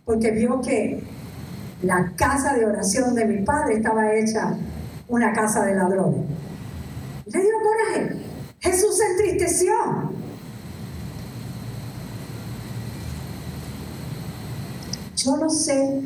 porque 0.10 0.32
vio 0.32 0.60
que 0.60 1.04
la 1.84 2.14
casa 2.16 2.56
de 2.56 2.66
oración 2.66 3.14
de 3.14 3.26
mi 3.26 3.46
padre 3.46 3.76
estaba 3.76 4.12
hecha 4.16 4.58
una 5.08 5.32
casa 5.34 5.64
de 5.66 5.76
ladrones. 5.76 6.26
Le 7.28 7.40
dio 7.40 7.52
coraje. 7.62 8.18
Jesús 8.60 8.98
se 8.98 9.06
entristeció. 9.06 9.72
Yo 15.16 15.38
no 15.38 15.48
sé, 15.48 16.02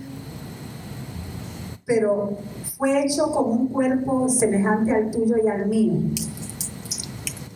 pero 1.85 2.37
fue 2.77 3.03
hecho 3.03 3.31
como 3.31 3.53
un 3.53 3.67
cuerpo 3.67 4.29
semejante 4.29 4.91
al 4.91 5.11
tuyo 5.11 5.35
y 5.43 5.47
al 5.47 5.67
mío. 5.67 5.93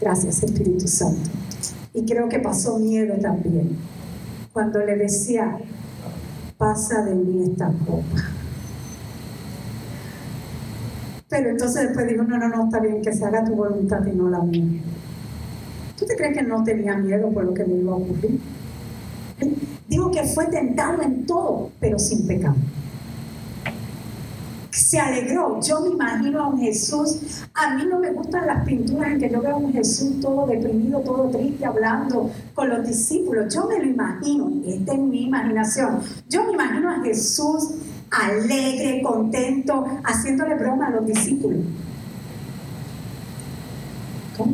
Gracias, 0.02 0.44
Espíritu 0.44 0.88
Santo. 0.88 1.30
Y 1.94 2.06
creo 2.06 2.28
que 2.30 2.40
pasó 2.40 2.78
miedo 2.78 3.16
también. 3.22 3.78
Cuando 4.54 4.80
le 4.80 4.96
decía, 4.96 5.58
pasa 6.58 7.04
de 7.04 7.16
mí 7.16 7.50
esta 7.52 7.72
copa. 7.86 8.24
Pero 11.30 11.50
entonces 11.50 11.88
después 11.88 12.08
dijo, 12.08 12.24
no, 12.24 12.38
no, 12.38 12.48
no, 12.48 12.66
está 12.66 12.80
bien, 12.80 13.02
que 13.02 13.14
se 13.14 13.26
haga 13.26 13.44
tu 13.44 13.54
voluntad 13.56 14.06
y 14.06 14.12
no 14.12 14.30
la 14.30 14.40
mía. 14.40 14.82
¿Tú 15.98 16.06
te 16.06 16.16
crees 16.16 16.38
que 16.38 16.44
no 16.44 16.64
tenía 16.64 16.96
miedo 16.98 17.30
por 17.32 17.46
lo 17.46 17.54
que 17.54 17.66
me 17.66 17.76
iba 17.76 17.94
a 17.94 17.96
ocurrir? 17.96 18.40
Digo 19.88 20.12
que 20.12 20.24
fue 20.24 20.46
tentado 20.48 21.02
en 21.02 21.26
todo, 21.26 21.72
pero 21.80 21.98
sin 21.98 22.28
pecado 22.28 22.56
se 24.88 24.98
alegró. 25.02 25.60
Yo 25.60 25.82
me 25.82 25.90
imagino 25.90 26.42
a 26.42 26.48
un 26.48 26.60
Jesús, 26.60 27.44
a 27.54 27.76
mí 27.76 27.84
no 27.90 28.00
me 28.00 28.10
gustan 28.14 28.48
las 28.48 28.66
pinturas 28.66 29.12
en 29.12 29.20
que 29.20 29.30
yo 29.30 29.42
veo 29.42 29.56
a 29.56 29.58
un 29.58 29.74
Jesús 29.74 30.22
todo 30.22 30.48
deprimido, 30.48 31.02
todo 31.02 31.30
triste, 31.30 31.66
hablando 31.66 32.32
con 32.54 32.70
los 32.70 32.88
discípulos. 32.88 33.54
Yo 33.54 33.68
me 33.68 33.80
lo 33.80 33.86
imagino, 33.86 34.50
esta 34.66 34.94
es 34.94 35.00
mi 35.00 35.26
imaginación. 35.26 36.00
Yo 36.30 36.46
me 36.46 36.54
imagino 36.54 36.90
a 36.90 37.02
Jesús 37.04 37.72
alegre, 38.10 39.02
contento, 39.04 39.86
haciéndole 40.06 40.56
broma 40.56 40.88
a 40.88 40.92
los 40.92 41.06
discípulos. 41.06 41.60
¿Cómo? 44.38 44.54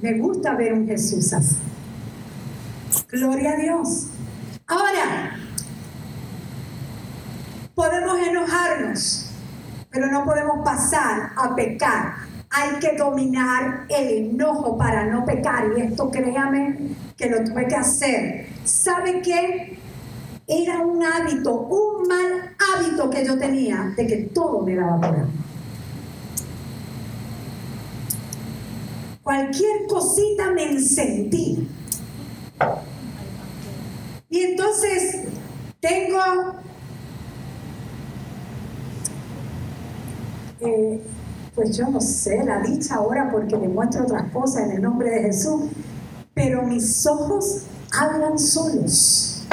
Me 0.00 0.18
gusta 0.18 0.54
ver 0.54 0.72
un 0.72 0.86
Jesús 0.86 1.30
así. 1.34 1.56
Gloria 3.10 3.52
a 3.52 3.56
Dios. 3.56 4.06
Ahora, 4.66 5.36
Podemos 7.74 8.18
enojarnos, 8.18 9.30
pero 9.90 10.06
no 10.06 10.24
podemos 10.24 10.64
pasar 10.64 11.32
a 11.36 11.54
pecar. 11.56 12.14
Hay 12.50 12.78
que 12.78 12.96
dominar 12.96 13.86
el 13.88 14.30
enojo 14.30 14.78
para 14.78 15.06
no 15.06 15.24
pecar. 15.24 15.64
Y 15.76 15.80
esto 15.80 16.08
créame 16.08 16.96
que 17.16 17.28
lo 17.28 17.42
tuve 17.42 17.66
que 17.66 17.74
hacer. 17.74 18.46
¿Sabe 18.62 19.20
qué? 19.22 19.76
Era 20.46 20.80
un 20.80 21.02
hábito, 21.02 21.52
un 21.52 22.06
mal 22.06 22.54
hábito 22.76 23.10
que 23.10 23.24
yo 23.24 23.36
tenía 23.38 23.92
de 23.96 24.06
que 24.06 24.16
todo 24.32 24.60
me 24.60 24.76
daba 24.76 25.00
por 25.00 25.26
Cualquier 29.22 29.86
cosita 29.88 30.50
me 30.52 30.70
encendí. 30.70 31.68
Y 34.28 34.40
entonces 34.40 35.22
tengo 35.80 36.54
pues 41.54 41.76
yo 41.76 41.88
no 41.88 42.00
sé, 42.00 42.44
la 42.44 42.60
dicha 42.60 42.96
ahora 42.96 43.30
porque 43.30 43.56
le 43.56 43.68
muestro 43.68 44.04
otras 44.04 44.30
cosas 44.32 44.64
en 44.64 44.72
el 44.72 44.82
nombre 44.82 45.10
de 45.10 45.22
Jesús, 45.22 45.62
pero 46.34 46.62
mis 46.62 47.06
ojos 47.06 47.62
hablan 47.92 48.38
solos. 48.38 49.46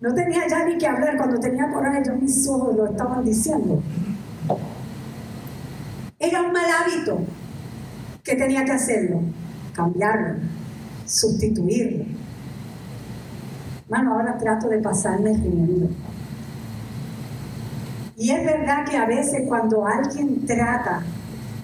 No 0.00 0.14
tenía 0.14 0.46
ya 0.48 0.64
ni 0.64 0.76
que 0.76 0.86
hablar, 0.86 1.16
cuando 1.16 1.40
tenía 1.40 1.72
coraje 1.72 2.02
yo 2.06 2.14
mis 2.16 2.46
ojos 2.48 2.76
lo 2.76 2.86
estaban 2.86 3.24
diciendo. 3.24 3.82
Era 6.18 6.42
un 6.42 6.52
mal 6.52 6.66
hábito 6.66 7.18
que 8.22 8.34
tenía 8.34 8.64
que 8.64 8.72
hacerlo, 8.72 9.20
cambiarlo, 9.72 10.40
sustituirlo. 11.06 12.04
Bueno, 13.88 14.14
ahora 14.14 14.36
trato 14.36 14.68
de 14.68 14.78
pasarme 14.78 15.32
riendo. 15.32 15.88
Y 18.18 18.30
es 18.30 18.44
verdad 18.44 18.84
que 18.88 18.96
a 18.96 19.06
veces 19.06 19.42
cuando 19.46 19.86
alguien 19.86 20.46
trata 20.46 21.02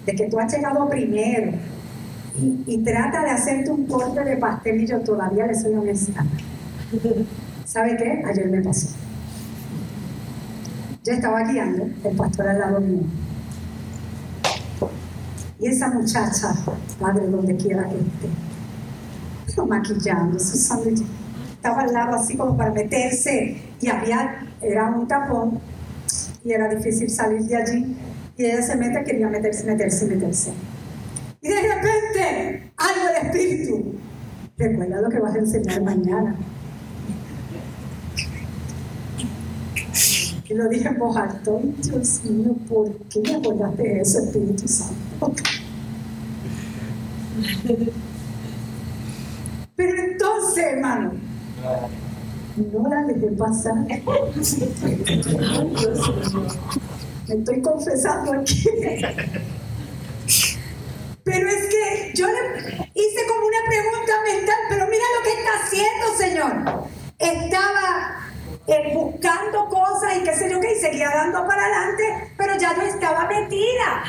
de 0.05 0.15
que 0.15 0.29
tú 0.29 0.39
has 0.39 0.53
llegado 0.53 0.89
primero 0.89 1.53
y, 2.67 2.79
trata 2.79 3.23
de 3.23 3.31
hacerte 3.31 3.71
un 3.71 3.87
corte 3.87 4.23
de 4.25 4.37
pastel 4.37 4.83
y 4.83 4.87
yo 4.87 5.01
todavía 5.01 5.47
le 5.47 5.55
soy 5.55 5.75
honesta. 5.75 6.25
¿Sabe 7.65 7.97
qué? 7.97 8.23
Ayer 8.27 8.51
me 8.51 8.61
pasó. 8.61 8.89
Yo 11.05 11.13
estaba 11.13 11.43
guiando, 11.45 11.89
el 12.05 12.17
pastor 12.17 12.49
al 12.49 12.59
lado 12.59 12.81
mío. 12.81 13.03
Y 15.59 15.69
esa 15.69 15.89
muchacha, 15.89 16.55
padre, 17.01 17.29
donde 17.29 17.57
quiera 17.57 17.85
que 17.85 17.97
esté, 17.97 18.29
pero 19.47 19.67
maquillando, 19.67 20.37
usando, 20.37 20.91
estaba 21.55 21.83
al 21.83 21.93
lado 21.93 22.17
así 22.17 22.37
como 22.37 22.57
para 22.57 22.73
meterse 22.73 23.63
y 23.81 23.89
había, 23.89 24.47
era 24.61 24.91
un 24.91 25.07
tapón 25.07 25.61
y 26.45 26.53
era 26.53 26.69
difícil 26.69 27.09
salir 27.11 27.43
de 27.43 27.57
allí. 27.57 27.97
Y 28.37 28.45
ella 28.45 28.63
se 28.63 28.77
mete, 28.77 29.05
quería 29.05 29.29
meterse, 29.29 29.65
meterse, 29.65 30.07
meterse. 30.07 30.53
Y 31.41 31.49
de 31.49 31.61
repente, 31.63 32.73
algo 32.77 33.07
del 33.07 33.27
Espíritu. 33.27 33.95
Recuerda 34.57 35.01
lo 35.01 35.09
que 35.09 35.19
vas 35.19 35.35
a 35.35 35.39
enseñar 35.39 35.83
mañana. 35.83 36.37
Y 40.49 40.55
lo 40.55 40.69
dije 40.69 40.89
en 40.89 40.99
voz 40.99 41.17
alta, 41.17 41.51
Dios 41.79 42.25
mío, 42.25 42.55
¿por 42.69 42.95
qué 43.09 43.21
me 43.23 43.37
acordaste 43.37 43.83
de 43.83 44.01
eso, 44.01 44.19
Espíritu 44.19 44.69
Santo? 44.69 45.33
Pero 49.75 50.03
entonces, 50.03 50.65
hermano, 50.65 51.13
no 52.57 52.89
la 52.89 53.03
dejé 53.05 53.29
pasar. 53.37 53.75
Me 57.29 57.35
estoy 57.35 57.63
confesando 57.63 58.33
aquí. 58.33 58.65
Pero 61.25 61.49
es 61.49 61.67
que 61.69 62.13
yo 62.15 62.27
le 62.27 62.41
hice 62.95 63.27
como 63.29 63.47
una 63.47 63.59
pregunta 63.69 64.13
mental, 64.27 64.57
pero 64.69 64.87
mira 64.89 65.05
lo 65.17 65.23
que 65.23 65.31
está 65.39 65.53
haciendo, 65.63 66.05
Señor. 66.17 66.53
Estaba 67.19 68.23
eh, 68.67 68.93
buscando 68.95 69.69
cosas 69.69 70.17
y 70.19 70.25
qué 70.25 70.35
sé 70.35 70.51
yo 70.51 70.61
qué, 70.61 70.73
y 70.73 70.81
seguía 70.81 71.11
dando 71.11 71.47
para 71.47 71.65
adelante, 71.65 72.33
pero 72.37 72.59
ya 72.59 72.75
no 72.75 72.83
estaba 72.83 73.29
metida. 73.29 74.05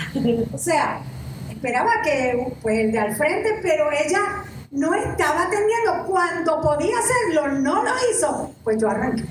O 0.51 0.57
sea, 0.57 1.01
esperaba 1.49 2.01
que 2.03 2.53
pues 2.61 2.79
el 2.79 2.91
de 2.91 2.99
al 2.99 3.15
frente, 3.15 3.59
pero 3.61 3.91
ella 3.91 4.43
no 4.73 4.93
estaba 4.93 5.43
atendiendo. 5.43 6.05
Cuando 6.07 6.61
podía 6.61 6.95
hacerlo, 6.97 7.59
no 7.59 7.83
lo 7.83 7.91
hizo. 8.11 8.51
Pues 8.63 8.77
yo 8.81 8.89
arranqué. 8.89 9.25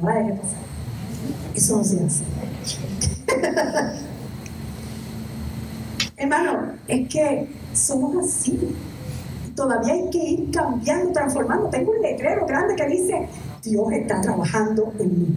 No 0.00 0.08
la 0.08 0.14
dejé 0.16 0.32
pasar. 0.32 0.58
Eso 1.54 1.76
no 1.76 1.84
se 1.84 2.04
hace. 2.04 2.24
Hermano, 6.16 6.72
es 6.88 7.08
que 7.08 7.54
somos 7.72 8.26
así. 8.26 8.74
Todavía 9.54 9.94
hay 9.94 10.10
que 10.10 10.18
ir 10.18 10.50
cambiando, 10.50 11.12
transformando. 11.12 11.68
Tengo 11.68 11.92
un 11.92 12.02
letrero 12.02 12.46
grande 12.46 12.74
que 12.74 12.86
dice, 12.86 13.28
Dios 13.62 13.92
está 13.92 14.20
trabajando 14.20 14.92
en 14.98 15.20
mí. 15.20 15.28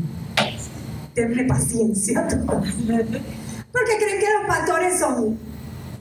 Tenme 1.14 1.44
paciencia. 1.46 2.28
Porque 2.28 3.98
creen 3.98 4.20
que 4.20 4.34
los 4.40 4.48
pastores 4.48 5.00
son, 5.00 5.38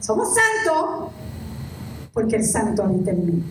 somos 0.00 0.28
santos, 0.34 1.07
porque 2.18 2.34
el 2.34 2.44
santo 2.44 2.82
habita 2.82 3.12
en 3.12 3.26
mí. 3.26 3.42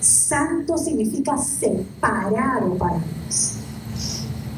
Santo 0.00 0.78
significa 0.78 1.36
separado 1.36 2.74
para 2.78 2.94
Dios. 2.94 3.56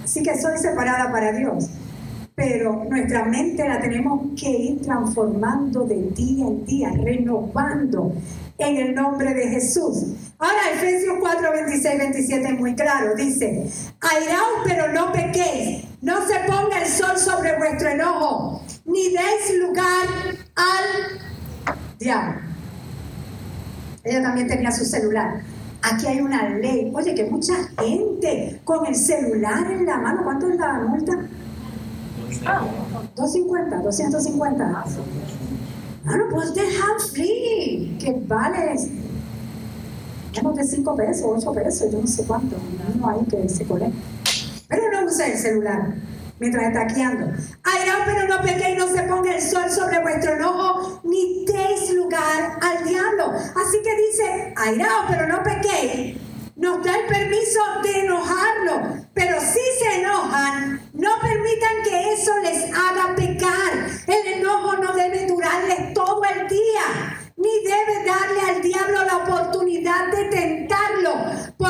Así 0.05 0.23
que 0.23 0.41
soy 0.41 0.57
separada 0.57 1.11
para 1.11 1.33
Dios. 1.33 1.69
Pero 2.37 2.85
nuestra 2.89 3.25
mente 3.25 3.69
la 3.69 3.81
tenemos 3.81 4.21
que 4.41 4.51
ir 4.51 4.83
transformando 4.83 5.83
de 5.83 6.01
día 6.15 6.47
en 6.47 6.65
día, 6.65 6.93
renovando 6.93 8.13
en 8.57 8.77
el 8.77 8.95
nombre 8.95 9.35
de 9.35 9.49
Jesús. 9.49 10.05
Ahora 10.39 10.71
Efesios 10.73 11.17
4, 11.19 11.53
26, 11.55 11.99
27 11.99 12.49
es 12.51 12.61
muy 12.61 12.77
claro. 12.77 13.17
Dice, 13.17 13.69
airaos 14.01 14.61
pero 14.65 14.93
no 14.93 15.11
pequéis, 15.11 15.87
no 16.03 16.25
se 16.25 16.39
ponga 16.47 16.81
el 16.81 16.87
sol 16.87 17.19
sobre 17.19 17.59
vuestro 17.59 17.89
enojo, 17.89 18.63
ni 18.85 19.09
deis 19.09 19.59
lugar 19.61 20.07
al 20.55 21.99
diablo. 21.99 22.52
Ella 24.05 24.23
también 24.23 24.49
tenía 24.49 24.71
su 24.73 24.85
celular. 24.85 25.43
Aquí 25.83 26.07
hay 26.07 26.21
una 26.21 26.49
ley. 26.49 26.93
Oye, 26.95 27.15
que 27.15 27.25
mucha 27.25 27.55
gente 27.79 28.61
con 28.65 28.87
el 28.87 28.95
celular 28.95 29.71
en 29.71 29.87
la 29.87 29.99
mano. 29.99 30.23
¿Cuánto 30.25 30.49
es 30.49 30.59
la 30.59 30.81
multa? 30.81 31.13
250, 33.17 33.77
250. 33.79 34.85
Ah, 36.05 36.17
no, 36.17 36.29
pues 36.31 36.55
dejar 36.55 37.01
free, 37.13 37.97
que 38.01 38.13
vale 38.27 38.75
menos 40.35 40.57
de 40.57 40.65
5 40.65 40.97
pesos, 40.97 41.45
8 41.45 41.53
pesos, 41.53 41.93
yo 41.93 42.01
no 42.01 42.07
sé 42.07 42.25
cuánto. 42.25 42.57
No 42.99 43.09
hay 43.09 43.25
que 43.27 43.49
se. 43.49 43.65
Pero 43.65 44.83
no 44.91 45.07
use 45.07 45.33
el 45.33 45.39
celular 45.39 45.95
mientras 46.39 46.65
está 46.65 46.85
guiando. 46.85 47.27
Airaos, 47.65 48.03
pero 48.07 48.29
no 48.29 48.41
pequéis, 48.43 48.79
no 48.79 48.89
se 48.89 49.03
ponga 49.03 49.35
el 49.35 49.43
sol 49.43 49.71
sobre 49.71 50.01
vuestro 50.01 50.33
enojo, 50.33 51.01
ni 51.05 51.45
deis 51.45 51.93
lugar 51.95 52.59
al 52.61 52.85
diablo. 52.85 53.33
Así 53.33 53.83
que 53.83 53.97
dice, 53.97 54.55
airaos, 54.57 55.07
pero 55.09 55.29
no 55.29 55.43
pequéis. 55.43 56.17
Nos 56.57 56.85
da 56.85 56.97
el 56.97 57.07
permiso 57.07 57.61
de 57.83 58.01
enojarlo, 58.01 59.07
pero 59.15 59.41
si 59.41 59.61
se 59.79 60.01
enojan, 60.01 60.81
no 60.93 61.11
permitan 61.21 61.83
que 61.83 62.13
eso 62.13 62.33
les 62.43 62.65
haga 62.73 63.15
pecar. 63.17 63.89
El 64.07 64.35
enojo 64.35 64.77
no 64.77 64.93
debe 64.93 65.27
durarles 65.27 65.95
todo 65.95 66.23
el 66.25 66.49
día 66.49 67.19
ni 67.43 67.65
debe 67.65 68.05
darle 68.05 68.41
al 68.41 68.63
diablo 68.63 69.05
la 69.05 69.17
oportunidad 69.17 70.13
de 70.13 70.25
tentarlo, 70.25 71.02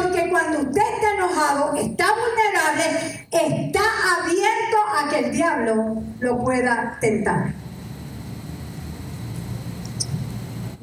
porque 0.02 0.28
cuando 0.30 0.58
usted 0.60 0.82
está 0.94 1.14
enojado, 1.16 1.74
está 1.74 2.06
vulnerable, 2.12 3.26
está 3.30 3.80
abierto 4.20 4.76
a 4.98 5.08
que 5.08 5.18
el 5.18 5.32
diablo 5.32 6.02
lo 6.20 6.38
pueda 6.38 6.98
tentar. 7.00 7.54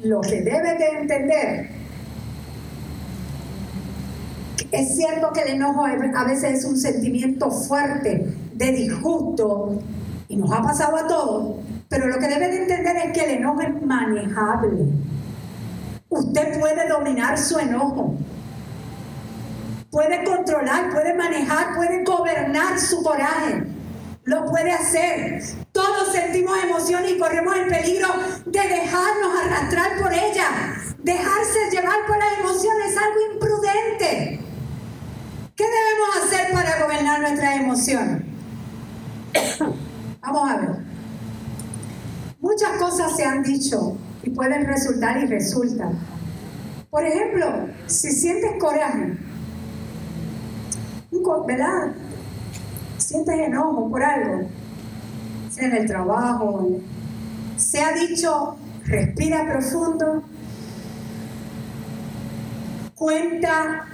Lo 0.02 0.20
que 0.22 0.40
debe 0.42 0.78
de 0.78 0.88
entender 1.00 1.70
es 4.72 4.96
cierto 4.96 5.32
que 5.32 5.42
el 5.42 5.48
enojo 5.56 5.84
a 5.84 6.24
veces 6.24 6.58
es 6.60 6.64
un 6.64 6.78
sentimiento 6.78 7.50
fuerte 7.50 8.34
de 8.54 8.72
disgusto 8.72 9.82
y 10.28 10.36
nos 10.36 10.50
ha 10.52 10.62
pasado 10.62 10.96
a 10.96 11.06
todos, 11.06 11.56
pero 11.88 12.06
lo 12.06 12.18
que 12.18 12.28
debe 12.28 12.48
de 12.48 12.62
entender 12.62 12.96
es 12.96 13.12
que 13.12 13.24
el 13.24 13.30
enojo 13.38 13.60
es 13.60 13.82
manejable. 13.82 14.86
Usted 16.08 16.58
puede 16.58 16.88
dominar 16.88 17.36
su 17.36 17.58
enojo. 17.58 18.14
Puede 19.90 20.22
controlar, 20.24 20.90
puede 20.92 21.14
manejar, 21.14 21.74
puede 21.74 22.04
gobernar 22.04 22.78
su 22.78 23.02
coraje. 23.02 23.64
Lo 24.22 24.46
puede 24.46 24.70
hacer. 24.70 25.42
Todos 25.72 26.12
sentimos 26.12 26.56
emociones 26.62 27.12
y 27.12 27.18
corremos 27.18 27.56
el 27.56 27.66
peligro 27.66 28.08
de 28.46 28.60
dejarnos 28.60 29.44
arrastrar 29.44 29.98
por 30.00 30.12
ellas. 30.12 30.94
Dejarse 30.98 31.70
llevar 31.72 32.06
por 32.06 32.16
las 32.18 32.38
emociones 32.38 32.92
es 32.92 32.98
algo 32.98 33.32
imprudente. 33.32 34.40
¿Qué 35.56 35.64
debemos 35.64 36.16
hacer 36.24 36.52
para 36.52 36.84
gobernar 36.84 37.20
nuestras 37.20 37.56
emociones? 37.56 38.22
Vamos 40.20 40.50
a 40.50 40.56
ver. 40.56 40.70
Muchas 42.38 42.78
cosas 42.78 43.16
se 43.16 43.24
han 43.24 43.42
dicho 43.42 43.96
y 44.22 44.30
pueden 44.30 44.66
resultar 44.66 45.18
y 45.18 45.26
resultan. 45.26 45.98
Por 46.90 47.04
ejemplo, 47.04 47.68
si 47.86 48.12
sientes 48.12 48.52
coraje, 48.60 49.16
¿verdad? 51.46 51.92
Sientes 52.98 53.34
enojo 53.34 53.90
por 53.90 54.02
algo, 54.02 54.48
en 55.56 55.76
el 55.76 55.86
trabajo, 55.86 56.80
se 57.56 57.80
ha 57.80 57.92
dicho, 57.92 58.56
respira 58.84 59.46
profundo, 59.46 60.22
cuenta 62.94 63.86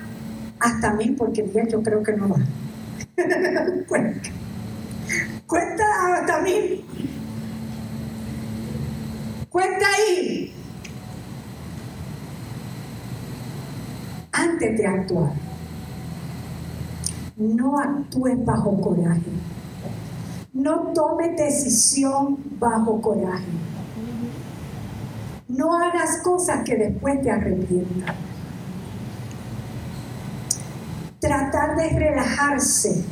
hasta 0.61 0.93
mí, 0.93 1.11
porque 1.11 1.43
bien 1.43 1.69
yo 1.69 1.83
creo 1.83 2.03
que 2.03 2.13
no 2.13 2.29
va. 2.29 2.37
cuenta, 3.89 4.31
cuenta 5.47 5.85
hasta 6.15 6.41
mí 6.43 6.85
Cuenta 9.57 9.87
ahí. 9.97 10.53
Antes 14.33 14.77
de 14.77 14.87
actuar, 14.87 15.33
no 17.37 17.79
actúes 17.79 18.45
bajo 18.45 18.81
coraje. 18.81 19.31
No 20.53 20.93
tome 20.95 21.31
decisión 21.31 22.39
bajo 22.59 23.01
coraje. 23.01 23.45
No 25.49 25.75
hagas 25.75 26.19
cosas 26.23 26.65
que 26.65 26.77
después 26.77 27.21
te 27.23 27.31
arrepientan. 27.31 28.15
Tratar 31.21 31.77
de 31.77 31.89
relajarse 31.91 33.05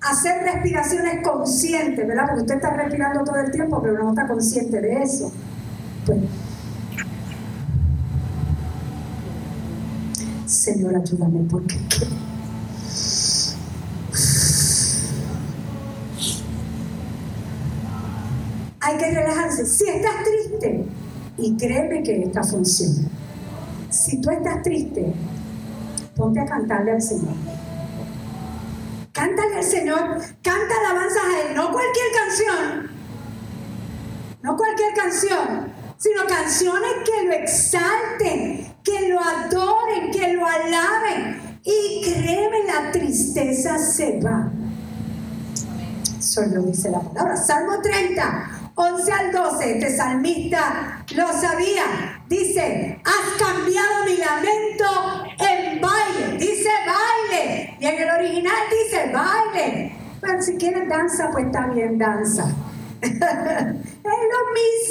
hacer 0.00 0.42
respiraciones 0.42 1.22
conscientes, 1.22 2.06
¿verdad? 2.06 2.24
Porque 2.26 2.42
usted 2.42 2.54
está 2.56 2.70
respirando 2.70 3.24
todo 3.24 3.36
el 3.36 3.50
tiempo, 3.50 3.80
pero 3.82 4.02
no 4.02 4.10
está 4.10 4.26
consciente 4.26 4.80
de 4.80 5.02
eso. 5.02 5.30
Pues, 6.06 6.18
Señor, 10.46 10.96
ayúdame 10.96 11.46
porque 11.48 11.78
hay 18.80 18.98
Si 19.64 19.88
estás 19.88 20.24
triste, 20.24 20.84
y 21.36 21.56
créeme 21.56 22.02
que 22.02 22.22
esta 22.22 22.42
funciona. 22.42 23.08
Si 23.90 24.20
tú 24.20 24.30
estás 24.30 24.62
triste, 24.62 25.12
ponte 26.16 26.40
a 26.40 26.46
cantarle 26.46 26.92
al 26.92 27.02
Señor. 27.02 27.34
Cántale 29.12 29.56
al 29.56 29.64
Señor, 29.64 29.98
canta 30.42 30.74
alabanzas 30.84 31.22
a 31.22 31.40
Él, 31.40 31.56
no 31.56 31.72
cualquier 31.72 32.06
canción, 32.14 32.90
no 34.42 34.56
cualquier 34.56 34.94
canción, 34.94 35.72
sino 35.98 36.26
canciones 36.26 36.90
que 37.04 37.26
lo 37.26 37.32
exalten, 37.32 38.74
que 38.84 39.08
lo 39.08 39.20
adoren, 39.20 40.10
que 40.12 40.32
lo 40.32 40.46
alaben. 40.46 41.60
Y 41.64 42.00
créeme, 42.02 42.64
la 42.66 42.90
tristeza 42.90 43.78
se 43.78 44.20
va. 44.20 44.50
Eso 46.18 46.42
lo 46.46 46.62
dice 46.62 46.90
la 46.90 47.00
palabra. 47.00 47.36
Salmo 47.36 47.80
30, 47.82 48.49
11 48.80 49.12
al 49.12 49.32
12. 49.32 49.72
Este 49.72 49.94
salmista 49.94 51.04
lo 51.14 51.28
sabía. 51.32 52.22
Dice, 52.28 52.98
has 53.04 53.42
cambiado 53.42 54.04
mi 54.06 54.16
lamento 54.16 54.86
en 55.38 55.80
baile. 55.80 56.38
Dice 56.38 56.70
baile. 56.86 57.76
Y 57.78 57.86
en 57.86 58.02
el 58.02 58.10
original 58.10 58.62
dice 58.70 59.12
baile. 59.12 59.92
Pero 60.20 60.40
si 60.40 60.56
quieres 60.56 60.88
danza, 60.88 61.30
pues 61.30 61.52
también 61.52 61.98
danza. 61.98 62.44
es 63.02 63.12
lo 63.12 64.42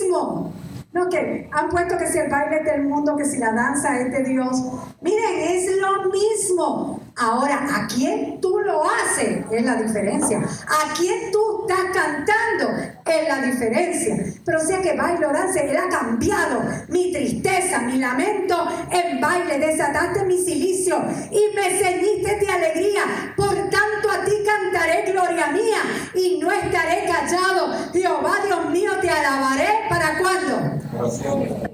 mismo. 0.03 0.53
No, 0.91 1.09
que 1.09 1.49
han 1.51 1.69
puesto 1.69 1.97
que 1.97 2.07
si 2.07 2.19
el 2.19 2.29
baile 2.29 2.57
es 2.59 2.65
del 2.65 2.83
mundo, 2.83 3.15
que 3.15 3.25
si 3.25 3.37
la 3.37 3.53
danza 3.53 3.99
es 3.99 4.11
de 4.11 4.23
Dios. 4.23 4.55
Miren, 5.01 5.39
es 5.39 5.77
lo 5.77 6.11
mismo. 6.11 6.98
Ahora, 7.17 7.65
¿a 7.75 7.87
quién 7.87 8.39
tú 8.41 8.59
lo 8.59 8.83
haces? 8.83 9.45
Es 9.51 9.63
la 9.63 9.75
diferencia. 9.75 10.39
¿A 10.39 10.93
quién 10.97 11.31
tú 11.31 11.67
estás 11.67 11.85
cantando? 11.93 12.81
Es 13.05 13.27
la 13.27 13.41
diferencia. 13.41 14.17
Pero 14.45 14.59
sea 14.59 14.81
que 14.81 14.93
baile 14.93 15.25
o 15.25 15.33
danza, 15.33 15.59
Él 15.59 15.77
ha 15.77 15.89
cambiado 15.89 16.61
mi 16.87 17.11
tristeza, 17.11 17.79
mi 17.79 17.97
lamento 17.97 18.67
en 18.91 19.19
baile. 19.19 19.59
Desataste 19.59 20.25
mi 20.25 20.37
silicio 20.37 20.97
y 21.31 21.55
me 21.55 21.69
ceñiste 21.77 22.35
de 22.37 22.51
alegría. 22.51 23.33
Por 23.35 23.55
tanto, 23.69 24.11
a 24.11 24.23
ti 24.23 24.31
cantaré 24.45 25.11
gloria 25.11 25.47
mía 25.47 25.81
y 26.13 26.39
no 26.39 26.51
estaré 26.51 27.05
callado. 27.05 27.91
Jehová, 27.91 28.35
Dios 28.45 28.69
mío, 28.69 28.91
te 29.01 29.09
alabaré. 29.09 29.67
¿Para 29.89 30.17
cuándo? 30.19 30.79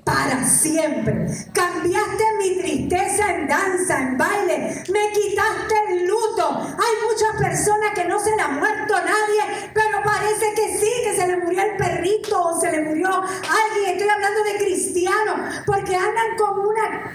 Para 0.04 0.46
siempre. 0.48 1.28
Cambiaste 1.54 2.24
mi 2.38 2.58
tristeza 2.58 3.34
en 3.34 3.48
danza, 3.48 4.00
en 4.00 4.18
baile. 4.18 4.84
Me 4.92 5.12
quitaste 5.12 5.76
el 5.90 6.08
luto. 6.08 6.60
Hay 6.60 6.94
muchas 7.10 7.36
personas 7.40 7.92
que 7.96 8.06
no 8.06 8.20
se 8.20 8.36
le 8.36 8.42
ha 8.42 8.50
muerto 8.50 8.94
nadie, 8.94 9.72
pero 9.74 10.04
parece 10.04 10.54
que 10.56 10.78
sí, 10.78 10.92
que 11.04 11.16
se 11.16 11.28
le 11.28 11.38
murió 11.38 11.62
el 11.62 11.78
perrito 11.78 12.42
o 12.42 12.60
se 12.60 12.72
le 12.72 12.82
murió 12.82 13.10
alguien. 13.10 13.92
Estoy 13.94 14.10
hablando 14.10 14.44
de 14.44 14.58
cristianos, 14.58 15.64
porque 15.66 15.95
andan 16.06 16.38
con 16.38 16.60
una 16.60 17.12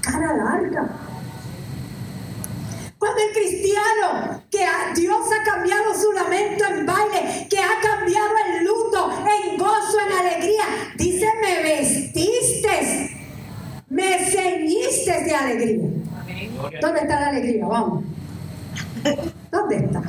cara 0.00 0.32
larga. 0.34 0.88
Cuando 2.98 3.20
el 3.20 3.32
cristiano, 3.32 4.42
que 4.50 4.66
Dios 4.94 5.26
ha 5.32 5.44
cambiado 5.44 5.94
su 5.94 6.12
lamento 6.12 6.64
en 6.64 6.86
baile, 6.86 7.46
que 7.50 7.58
ha 7.58 7.80
cambiado 7.82 8.30
el 8.48 8.64
luto 8.64 9.10
en 9.10 9.58
gozo, 9.58 9.98
en 10.06 10.12
alegría, 10.26 10.64
dice, 10.96 11.26
me 11.42 11.62
vestiste, 11.62 13.16
me 13.88 14.18
ceñiste 14.30 15.24
de 15.24 15.34
alegría. 15.34 15.90
¿Dónde 16.80 17.00
está 17.00 17.20
la 17.20 17.28
alegría? 17.28 17.66
Vamos. 17.66 18.04
¿Dónde 19.50 19.76
está? 19.76 20.02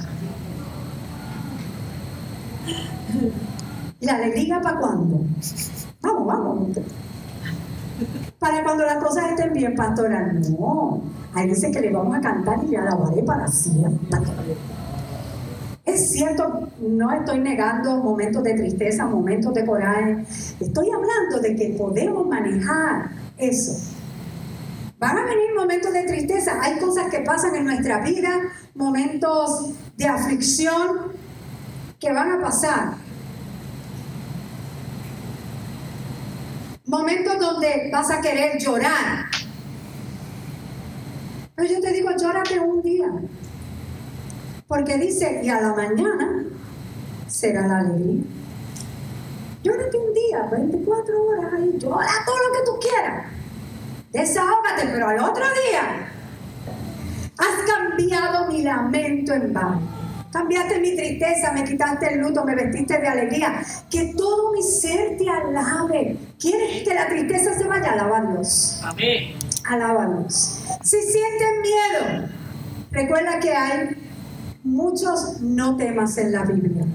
¿La 4.00 4.16
alegría 4.16 4.62
para 4.62 4.80
cuándo? 4.80 5.26
Vamos, 6.02 6.28
vamos. 6.28 6.78
Para 8.40 8.64
cuando 8.64 8.84
las 8.86 9.04
cosas 9.04 9.32
estén 9.32 9.54
bien, 9.54 9.76
pastora. 9.76 10.32
No. 10.32 11.02
Ahí 11.34 11.48
dice 11.48 11.72
que 11.72 11.82
le 11.82 11.92
vamos 11.92 12.16
a 12.16 12.22
cantar 12.22 12.64
y 12.64 12.68
le 12.68 12.78
alabaré 12.78 13.24
para 13.24 13.48
siempre. 13.48 14.20
Es 15.86 16.12
cierto, 16.12 16.70
no 16.82 17.12
estoy 17.12 17.40
negando 17.40 17.98
momentos 17.98 18.44
de 18.44 18.54
tristeza, 18.54 19.06
momentos 19.06 19.54
de 19.54 19.66
coraje. 19.66 20.26
Estoy 20.60 20.90
hablando 20.90 21.40
de 21.42 21.56
que 21.56 21.76
podemos 21.78 22.28
manejar 22.28 23.10
eso. 23.38 23.94
Van 25.00 25.18
a 25.18 25.26
venir 25.26 25.56
momentos 25.56 25.94
de 25.94 26.04
tristeza. 26.04 26.60
Hay 26.62 26.78
cosas 26.80 27.10
que 27.10 27.20
pasan 27.20 27.56
en 27.56 27.66
nuestra 27.66 28.02
vida, 28.04 28.30
momentos 28.76 29.74
de 29.96 30.08
aflicción 30.08 31.14
que 32.00 32.12
van 32.12 32.32
a 32.32 32.42
pasar. 32.42 33.07
Momentos 36.88 37.38
donde 37.38 37.90
vas 37.92 38.10
a 38.10 38.22
querer 38.22 38.58
llorar. 38.58 39.26
Pero 41.54 41.70
yo 41.70 41.82
te 41.82 41.92
digo, 41.92 42.10
llórate 42.18 42.60
un 42.60 42.82
día. 42.82 43.08
Porque 44.68 44.98
dice, 44.98 45.42
y 45.44 45.50
a 45.50 45.60
la 45.60 45.74
mañana 45.74 46.46
será 47.28 47.68
la 47.68 47.80
alegría. 47.80 48.24
Llórate 49.64 49.98
un 49.98 50.14
día, 50.14 50.48
24 50.50 51.24
horas 51.26 51.54
ahí, 51.54 51.76
llora 51.78 52.12
todo 52.26 52.38
lo 52.38 52.54
que 52.54 52.66
tú 52.66 52.80
quieras. 52.80 53.26
Desahógate, 54.14 54.88
pero 54.88 55.10
al 55.10 55.20
otro 55.20 55.44
día 55.44 56.10
has 57.38 57.70
cambiado 57.70 58.48
mi 58.48 58.62
lamento 58.64 59.34
en 59.34 59.54
vano 59.54 59.97
Cambiaste 60.32 60.80
mi 60.80 60.96
tristeza, 60.96 61.52
me 61.54 61.64
quitaste 61.64 62.14
el 62.14 62.20
luto, 62.20 62.44
me 62.44 62.56
vestiste 62.56 63.00
de 63.00 63.08
alegría. 63.08 63.64
Que 63.90 64.14
todo 64.16 64.52
mi 64.52 64.62
ser 64.62 65.18
te 65.18 65.30
alabe. 65.30 66.18
¿Quieres 66.40 66.84
que 66.84 66.94
la 66.94 67.08
tristeza 67.08 67.58
se 67.58 67.64
vaya? 67.66 67.94
Alaba 67.94 68.18
a 68.18 68.32
Dios. 68.32 68.82
Amén. 68.84 69.36
Alaba 69.66 70.04
a 70.04 70.08
Dios. 70.08 70.64
Si 70.84 70.98
sienten 71.02 71.62
miedo, 71.62 72.30
recuerda 72.92 73.40
que 73.40 73.52
hay 73.52 73.90
muchos 74.64 75.42
no 75.42 75.78
temas 75.78 76.18
en 76.18 76.34
la 76.34 76.44
Biblia. 76.44 76.86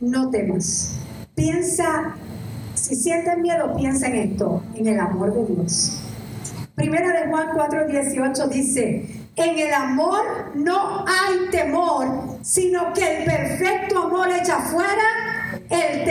No 0.00 0.30
temas. 0.30 0.96
Piensa, 1.34 2.14
si 2.74 2.94
sienten 2.94 3.42
miedo, 3.42 3.74
piensa 3.76 4.06
en 4.06 4.32
esto, 4.32 4.62
en 4.74 4.86
el 4.86 5.00
amor 5.00 5.34
de 5.34 5.54
Dios. 5.54 6.00
Primera 6.74 7.20
de 7.20 7.28
Juan 7.28 7.48
4, 7.52 7.88
18 7.88 8.48
dice, 8.48 9.19
en 9.36 9.58
el 9.58 9.72
amor 9.72 10.52
no 10.54 11.04
hay 11.06 11.48
temor, 11.50 12.38
sino 12.42 12.92
que 12.92 13.18
el 13.18 13.24
perfecto 13.24 14.02
amor 14.04 14.28
echa 14.30 14.58
fuera 14.58 15.60
el 15.68 16.10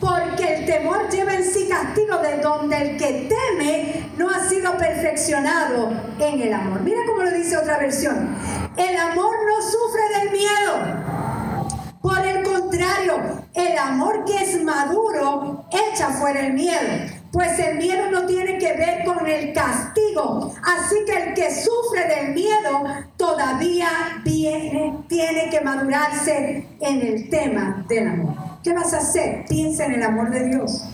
Porque 0.00 0.54
el 0.54 0.66
temor 0.66 1.08
lleva 1.10 1.34
en 1.34 1.44
sí 1.44 1.68
castigo 1.68 2.18
de 2.18 2.38
donde 2.38 2.76
el 2.76 2.96
que 2.96 3.28
teme 3.28 4.10
no 4.16 4.30
ha 4.30 4.48
sido 4.48 4.76
perfeccionado 4.76 5.90
en 6.18 6.40
el 6.40 6.52
amor. 6.52 6.80
Mira 6.82 7.00
cómo 7.06 7.22
lo 7.22 7.32
dice 7.32 7.56
otra 7.56 7.78
versión. 7.78 8.36
El 8.76 8.96
amor 8.96 9.34
no 9.46 9.62
sufre 9.62 10.18
del 10.18 10.30
miedo. 10.32 11.98
Por 12.00 12.24
el 12.24 12.42
contrario, 12.42 13.44
el 13.54 13.76
amor 13.76 14.24
que 14.24 14.42
es 14.42 14.62
maduro 14.62 15.66
echa 15.70 16.10
fuera 16.10 16.40
el 16.40 16.54
miedo 16.54 17.17
pues 17.32 17.58
el 17.58 17.78
miedo 17.78 18.10
no 18.10 18.26
tiene 18.26 18.58
que 18.58 18.72
ver 18.72 19.04
con 19.04 19.26
el 19.26 19.52
castigo. 19.52 20.54
Así 20.62 20.96
que 21.06 21.16
el 21.22 21.34
que 21.34 21.50
sufre 21.54 22.08
del 22.08 22.34
miedo 22.34 22.84
todavía 23.16 23.88
tiene 24.24 25.50
que 25.50 25.60
madurarse 25.62 26.66
en 26.80 27.00
el 27.00 27.28
tema 27.28 27.84
del 27.88 28.08
amor. 28.08 28.34
¿Qué 28.62 28.72
vas 28.72 28.94
a 28.94 28.98
hacer? 28.98 29.44
Piensa 29.48 29.84
en 29.86 29.94
el 29.94 30.02
amor 30.02 30.30
de 30.30 30.48
Dios. 30.48 30.84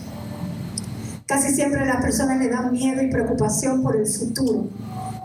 Casi 1.25 1.55
siempre 1.55 1.81
a 1.81 1.85
las 1.85 2.01
personas 2.01 2.37
le 2.37 2.49
dan 2.49 2.71
miedo 2.71 3.01
y 3.01 3.09
preocupación 3.09 3.81
por 3.81 3.95
el 3.95 4.05
futuro. 4.05 4.67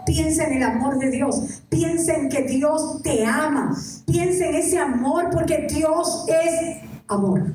Piensa 0.07 0.45
en 0.45 0.55
el 0.55 0.63
amor 0.63 0.99
de 0.99 1.11
Dios. 1.11 1.63
Piensa 1.69 2.15
en 2.15 2.29
que 2.29 2.43
Dios 2.43 3.03
te 3.03 3.27
ama. 3.27 3.77
Piensa 4.07 4.47
en 4.47 4.55
ese 4.55 4.79
amor 4.79 5.29
porque 5.31 5.67
Dios 5.69 6.25
es 6.29 6.79
amor. 7.07 7.53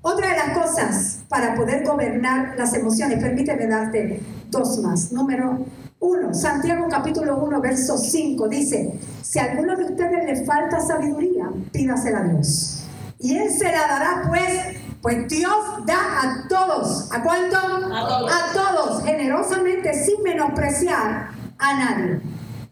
Otra 0.00 0.30
de 0.30 0.36
las 0.36 0.58
cosas 0.58 1.19
para 1.30 1.54
poder 1.54 1.86
gobernar 1.86 2.56
las 2.58 2.74
emociones, 2.74 3.22
permíteme 3.22 3.68
darte 3.68 4.20
dos 4.50 4.80
más. 4.80 5.12
Número 5.12 5.64
uno, 6.00 6.34
Santiago 6.34 6.88
capítulo 6.90 7.38
1, 7.44 7.60
verso 7.60 7.96
5 7.96 8.48
dice, 8.48 8.98
si 9.22 9.38
a 9.38 9.44
alguno 9.44 9.76
de 9.76 9.84
ustedes 9.84 10.24
le 10.26 10.44
falta 10.44 10.80
sabiduría, 10.80 11.48
pídasela 11.72 12.18
a 12.18 12.22
Dios. 12.24 12.84
Y 13.20 13.36
Él 13.36 13.48
se 13.48 13.70
la 13.70 13.86
dará 13.86 14.24
pues, 14.28 14.76
pues 15.00 15.28
Dios 15.28 15.86
da 15.86 15.94
a 15.94 16.48
todos. 16.48 17.12
¿A 17.12 17.22
cuánto? 17.22 17.56
A 17.56 18.08
todos. 18.08 18.32
A 18.32 18.52
todos, 18.52 19.04
generosamente, 19.04 19.94
sin 19.94 20.24
menospreciar 20.24 21.28
a 21.58 21.78
nadie. 21.78 22.20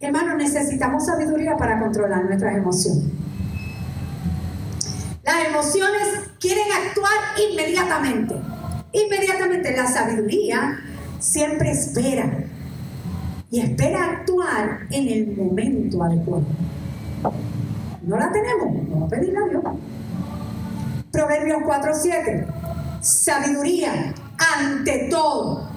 Hermano, 0.01 0.35
necesitamos 0.37 1.07
sabiduría 1.07 1.57
para 1.57 1.79
controlar 1.79 2.25
nuestras 2.25 2.57
emociones. 2.57 3.05
Las 5.23 5.45
emociones 5.47 6.31
quieren 6.41 6.67
actuar 6.73 7.13
inmediatamente. 7.51 8.48
Inmediatamente 8.93 9.77
la 9.77 9.87
sabiduría 9.87 10.81
siempre 11.19 11.71
espera. 11.71 12.45
Y 13.51 13.61
espera 13.61 14.05
actuar 14.05 14.81
en 14.91 15.09
el 15.09 15.37
momento 15.37 16.03
adecuado. 16.03 16.45
No 18.03 18.17
la 18.17 18.31
tenemos, 18.31 18.89
vamos 18.89 19.05
a 19.05 19.09
pedirla 19.09 19.41
a 19.41 19.49
Dios. 19.49 19.63
Proverbios 21.11 21.63
4:7. 21.63 22.47
Sabiduría 23.01 24.15
ante 24.57 25.09
todo. 25.11 25.69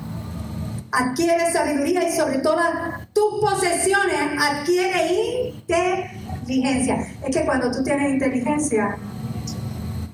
Adquiere 0.92 1.52
sabiduría 1.54 2.08
y 2.08 2.12
sobre 2.12 2.40
todas 2.40 3.08
tus 3.14 3.40
posesiones 3.42 4.18
adquiere 4.40 5.54
inteligencia. 5.56 7.08
Es 7.26 7.36
que 7.36 7.46
cuando 7.46 7.72
tú 7.72 7.84
tienes 7.84 8.12
inteligencia, 8.12 8.98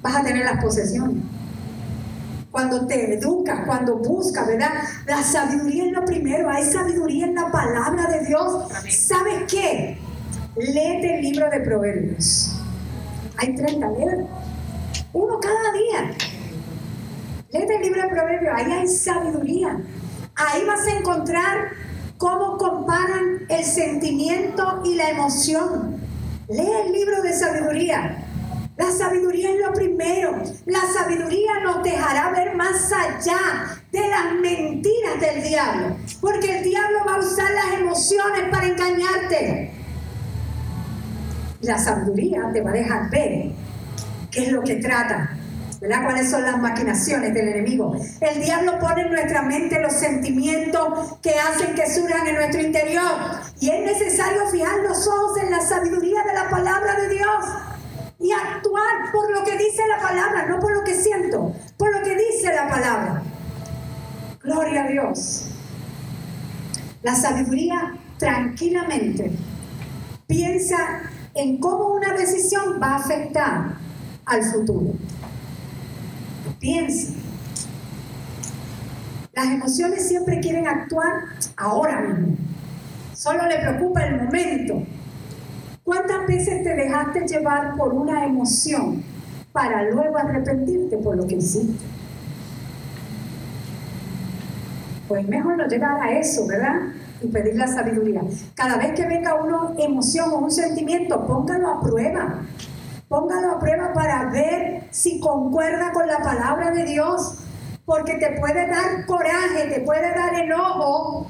vas 0.02 0.16
a 0.16 0.24
tener 0.24 0.46
las 0.46 0.64
posesiones. 0.64 1.24
Cuando 2.58 2.88
te 2.88 3.14
educas, 3.14 3.68
cuando 3.68 3.98
buscas, 3.98 4.48
¿verdad? 4.48 4.72
La 5.06 5.22
sabiduría 5.22 5.86
es 5.86 5.92
lo 5.92 6.04
primero, 6.04 6.50
hay 6.50 6.64
sabiduría 6.64 7.28
en 7.28 7.36
la 7.36 7.52
palabra 7.52 8.08
de 8.08 8.26
Dios. 8.26 8.68
¿Sabes 8.90 9.44
qué? 9.48 10.00
Léete 10.56 11.18
el 11.18 11.22
libro 11.22 11.52
de 11.52 11.60
Proverbios. 11.60 12.60
Hay 13.38 13.54
30, 13.54 13.90
léete. 13.92 14.26
Uno 15.14 15.40
cada 15.40 15.72
día. 15.72 16.18
Léete 17.52 17.76
el 17.76 17.82
libro 17.84 18.02
de 18.02 18.08
Proverbios, 18.08 18.54
ahí 18.56 18.72
hay 18.72 18.88
sabiduría. 18.88 19.78
Ahí 20.36 20.66
vas 20.66 20.88
a 20.88 20.98
encontrar 20.98 21.58
cómo 22.18 22.58
comparan 22.58 23.46
el 23.50 23.64
sentimiento 23.64 24.82
y 24.84 24.96
la 24.96 25.12
emoción. 25.12 26.02
Lee 26.50 26.72
el 26.88 26.92
libro 26.92 27.22
de 27.22 27.34
sabiduría. 27.34 28.27
La 28.78 28.92
sabiduría 28.92 29.52
es 29.52 29.60
lo 29.60 29.74
primero. 29.74 30.38
La 30.68 30.82
sabiduría 30.94 31.60
nos 31.64 31.84
dejará 31.84 32.30
ver 32.30 32.56
más 32.56 32.92
allá 32.92 33.76
de 33.92 34.08
las 34.08 34.34
mentiras 34.40 35.20
del 35.20 35.44
diablo. 35.44 35.98
Porque 36.22 36.60
el 36.60 36.64
diablo 36.64 37.00
va 37.08 37.16
a 37.16 37.20
usar 37.20 37.52
las 37.52 37.80
emociones 37.80 38.50
para 38.52 38.68
engañarte. 38.68 39.72
La 41.62 41.80
sabiduría 41.80 42.52
te 42.54 42.62
va 42.62 42.70
a 42.70 42.74
dejar 42.74 43.10
ver 43.10 43.52
qué 44.30 44.44
es 44.44 44.52
lo 44.52 44.62
que 44.62 44.76
trata. 44.76 45.32
¿Verdad? 45.82 46.04
¿Cuáles 46.06 46.32
son 46.32 46.44
las 46.44 46.60
maquinaciones 46.60 47.34
del 47.36 47.50
enemigo? 47.50 47.96
El 48.20 48.42
diablo 48.42 48.80
pone 48.80 49.02
en 49.02 49.12
nuestra 49.12 49.44
mente 49.44 49.80
los 49.80 49.94
sentimientos 49.94 51.18
que 51.22 51.36
hacen 51.36 51.76
que 51.76 51.88
surjan 51.88 52.28
en 52.28 52.36
nuestro 52.36 52.62
interior. 52.62 53.12
Y 53.60 53.70
es 53.70 53.82
necesario 53.82 54.48
fijar 54.50 54.80
los 54.88 55.08
ojos 55.08 55.40
en 55.42 55.52
la 55.52 55.62
sabiduría 55.62 56.24
de 56.24 56.34
la 56.34 56.50
palabra 56.50 57.00
de 57.00 57.10
Dios 57.10 57.46
y 58.20 58.32
actuar 58.32 59.12
por 59.12 59.32
lo 59.32 59.44
que 59.44 59.58
dice 59.58 59.84
la 59.88 60.02
palabra, 60.02 60.46
no 60.48 60.60
por 60.60 60.74
lo 60.74 60.84
que 60.84 60.96
siento, 60.96 61.54
por 61.78 61.94
lo 61.96 62.04
que 62.04 62.16
dice 62.16 62.54
la 62.54 62.68
palabra. 62.68 63.22
Gloria 64.42 64.86
a 64.86 64.88
Dios. 64.88 65.50
La 67.04 67.16
sabiduría 67.16 67.96
tranquilamente 68.18 69.32
piensa 70.26 71.02
en 71.36 71.60
cómo 71.60 71.94
una 71.94 72.14
decisión 72.14 72.80
va 72.82 72.94
a 72.94 72.96
afectar 72.96 73.76
al 74.26 74.44
futuro. 74.44 74.94
Piensa. 76.60 77.14
Las 79.34 79.46
emociones 79.46 80.08
siempre 80.08 80.40
quieren 80.40 80.68
actuar 80.68 81.26
ahora 81.56 82.02
mismo. 82.02 82.36
Solo 83.14 83.46
le 83.46 83.60
preocupa 83.60 84.04
el 84.06 84.24
momento 84.24 84.84
¿Cuántas 85.88 86.28
veces 86.28 86.64
te 86.66 86.76
dejaste 86.76 87.26
llevar 87.26 87.78
por 87.78 87.94
una 87.94 88.26
emoción 88.26 89.02
para 89.54 89.90
luego 89.90 90.18
arrepentirte 90.18 90.98
por 90.98 91.16
lo 91.16 91.26
que 91.26 91.36
hiciste? 91.36 91.86
Pues 95.08 95.26
mejor 95.30 95.56
no 95.56 95.66
llegar 95.66 95.98
a 96.02 96.12
eso, 96.20 96.46
¿verdad? 96.46 96.74
Y 97.22 97.28
pedir 97.28 97.56
la 97.56 97.68
sabiduría. 97.68 98.22
Cada 98.54 98.76
vez 98.76 99.00
que 99.00 99.08
venga 99.08 99.36
una 99.36 99.82
emoción 99.82 100.30
o 100.32 100.40
un 100.40 100.52
sentimiento, 100.52 101.26
póngalo 101.26 101.70
a 101.70 101.80
prueba. 101.80 102.42
Póngalo 103.08 103.52
a 103.52 103.60
prueba 103.62 103.94
para 103.94 104.30
ver 104.30 104.90
si 104.92 105.22
concuerda 105.22 105.94
con 105.94 106.06
la 106.06 106.18
palabra 106.18 106.72
de 106.72 106.84
Dios. 106.84 107.46
Porque 107.86 108.16
te 108.16 108.38
puede 108.42 108.68
dar 108.68 109.06
coraje, 109.06 109.70
te 109.74 109.80
puede 109.86 110.14
dar 110.14 110.36
enojo 110.36 111.28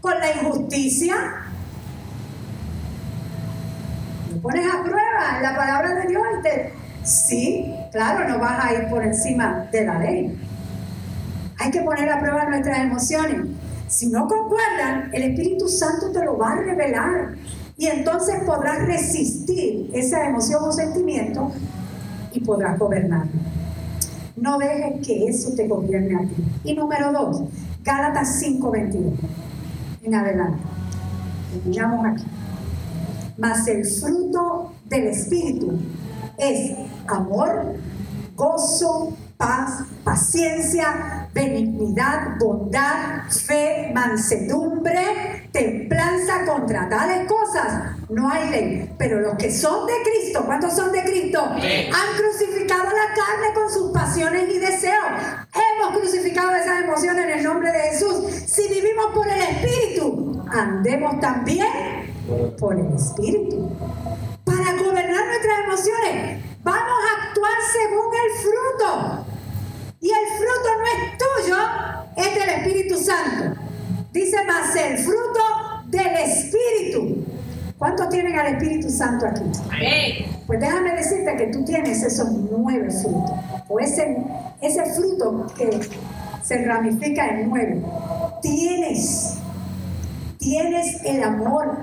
con 0.00 0.18
la 0.18 0.32
injusticia, 0.32 1.51
pones 4.42 4.66
a 4.66 4.82
prueba 4.82 5.40
la 5.40 5.56
palabra 5.56 5.94
de 5.94 6.08
Dios 6.08 6.22
y 6.38 6.42
te... 6.42 6.72
Sí, 7.04 7.74
claro, 7.90 8.28
no 8.28 8.38
vas 8.38 8.64
a 8.64 8.74
ir 8.74 8.88
por 8.88 9.02
encima 9.04 9.68
de 9.72 9.84
la 9.84 9.98
ley. 9.98 10.40
Hay 11.58 11.70
que 11.70 11.80
poner 11.80 12.08
a 12.10 12.20
prueba 12.20 12.44
nuestras 12.44 12.78
emociones. 12.78 13.48
Si 13.88 14.08
no 14.08 14.26
concuerdan, 14.26 15.10
el 15.12 15.22
Espíritu 15.22 15.68
Santo 15.68 16.10
te 16.12 16.24
lo 16.24 16.38
va 16.38 16.52
a 16.52 16.56
revelar. 16.56 17.34
Y 17.76 17.86
entonces 17.86 18.36
podrás 18.46 18.86
resistir 18.86 19.90
esa 19.92 20.28
emoción 20.28 20.62
o 20.64 20.72
sentimiento 20.72 21.50
y 22.32 22.40
podrás 22.40 22.78
gobernarlo. 22.78 23.32
No 24.36 24.58
dejes 24.58 25.06
que 25.06 25.26
eso 25.26 25.54
te 25.54 25.66
gobierne 25.66 26.16
a 26.16 26.20
ti. 26.20 26.44
Y 26.64 26.74
número 26.74 27.12
dos, 27.12 27.42
Gálatas 27.82 28.40
5:22. 28.40 29.14
En 30.04 30.14
adelante. 30.14 30.62
Terminamos 31.52 32.06
aquí. 32.06 32.24
Mas 33.42 33.66
el 33.66 33.84
fruto 33.84 34.72
del 34.84 35.08
Espíritu 35.08 35.76
es 36.38 36.76
amor, 37.08 37.74
gozo, 38.36 39.16
paz, 39.36 39.82
paciencia, 40.04 41.28
benignidad, 41.34 42.38
bondad, 42.38 43.28
fe, 43.28 43.90
mansedumbre, 43.92 45.48
templanza 45.50 46.44
contra 46.46 46.88
tales 46.88 47.26
cosas. 47.26 47.96
No 48.08 48.30
hay 48.30 48.48
ley. 48.48 48.94
Pero 48.96 49.18
los 49.18 49.34
que 49.34 49.50
son 49.50 49.88
de 49.88 49.94
Cristo, 50.04 50.44
¿cuántos 50.46 50.76
son 50.76 50.92
de 50.92 51.02
Cristo? 51.02 51.42
Han 51.42 52.16
crucificado 52.16 52.84
la 52.84 53.12
carne 53.12 53.54
con 53.54 53.68
sus 53.68 53.90
pasiones 53.90 54.54
y 54.54 54.58
deseos. 54.60 55.04
Hemos 55.52 55.98
crucificado 55.98 56.54
esas 56.54 56.84
emociones 56.84 57.24
en 57.24 57.38
el 57.38 57.42
nombre 57.42 57.72
de 57.72 57.80
Jesús. 57.90 58.24
Si 58.46 58.68
vivimos 58.68 59.06
por 59.12 59.26
el 59.26 59.42
Espíritu, 59.42 60.44
andemos 60.48 61.18
también 61.18 61.66
por 62.58 62.78
el 62.78 62.94
Espíritu. 62.94 63.70
Para 64.44 64.72
gobernar 64.72 65.26
nuestras 65.26 65.64
emociones, 65.64 66.44
vamos 66.62 66.82
a 66.82 67.28
actuar 67.28 67.58
según 67.72 68.06
el 68.14 68.30
fruto. 68.42 69.26
Y 70.00 70.10
el 70.10 70.26
fruto 70.36 70.68
no 70.78 70.84
es 70.84 71.18
tuyo, 71.18 71.56
es 72.16 72.34
del 72.34 72.48
Espíritu 72.48 72.98
Santo. 72.98 73.60
Dice 74.12 74.44
más 74.44 74.74
el 74.76 74.98
fruto 74.98 75.40
del 75.86 76.14
Espíritu. 76.16 77.24
¿Cuántos 77.78 78.08
tienen 78.10 78.38
al 78.38 78.54
Espíritu 78.54 78.90
Santo 78.90 79.26
aquí? 79.26 79.42
Pues 80.46 80.60
déjame 80.60 80.94
decirte 80.94 81.36
que 81.36 81.46
tú 81.46 81.64
tienes 81.64 82.02
esos 82.02 82.30
nueve 82.30 82.90
frutos. 82.90 83.32
O 83.68 83.80
ese, 83.80 84.16
ese 84.60 84.84
fruto 84.94 85.46
que 85.56 85.80
se 86.42 86.64
ramifica 86.64 87.26
en 87.28 87.48
nueve. 87.48 87.82
Tienes, 88.40 89.38
tienes 90.38 91.02
el 91.04 91.22
amor, 91.24 91.78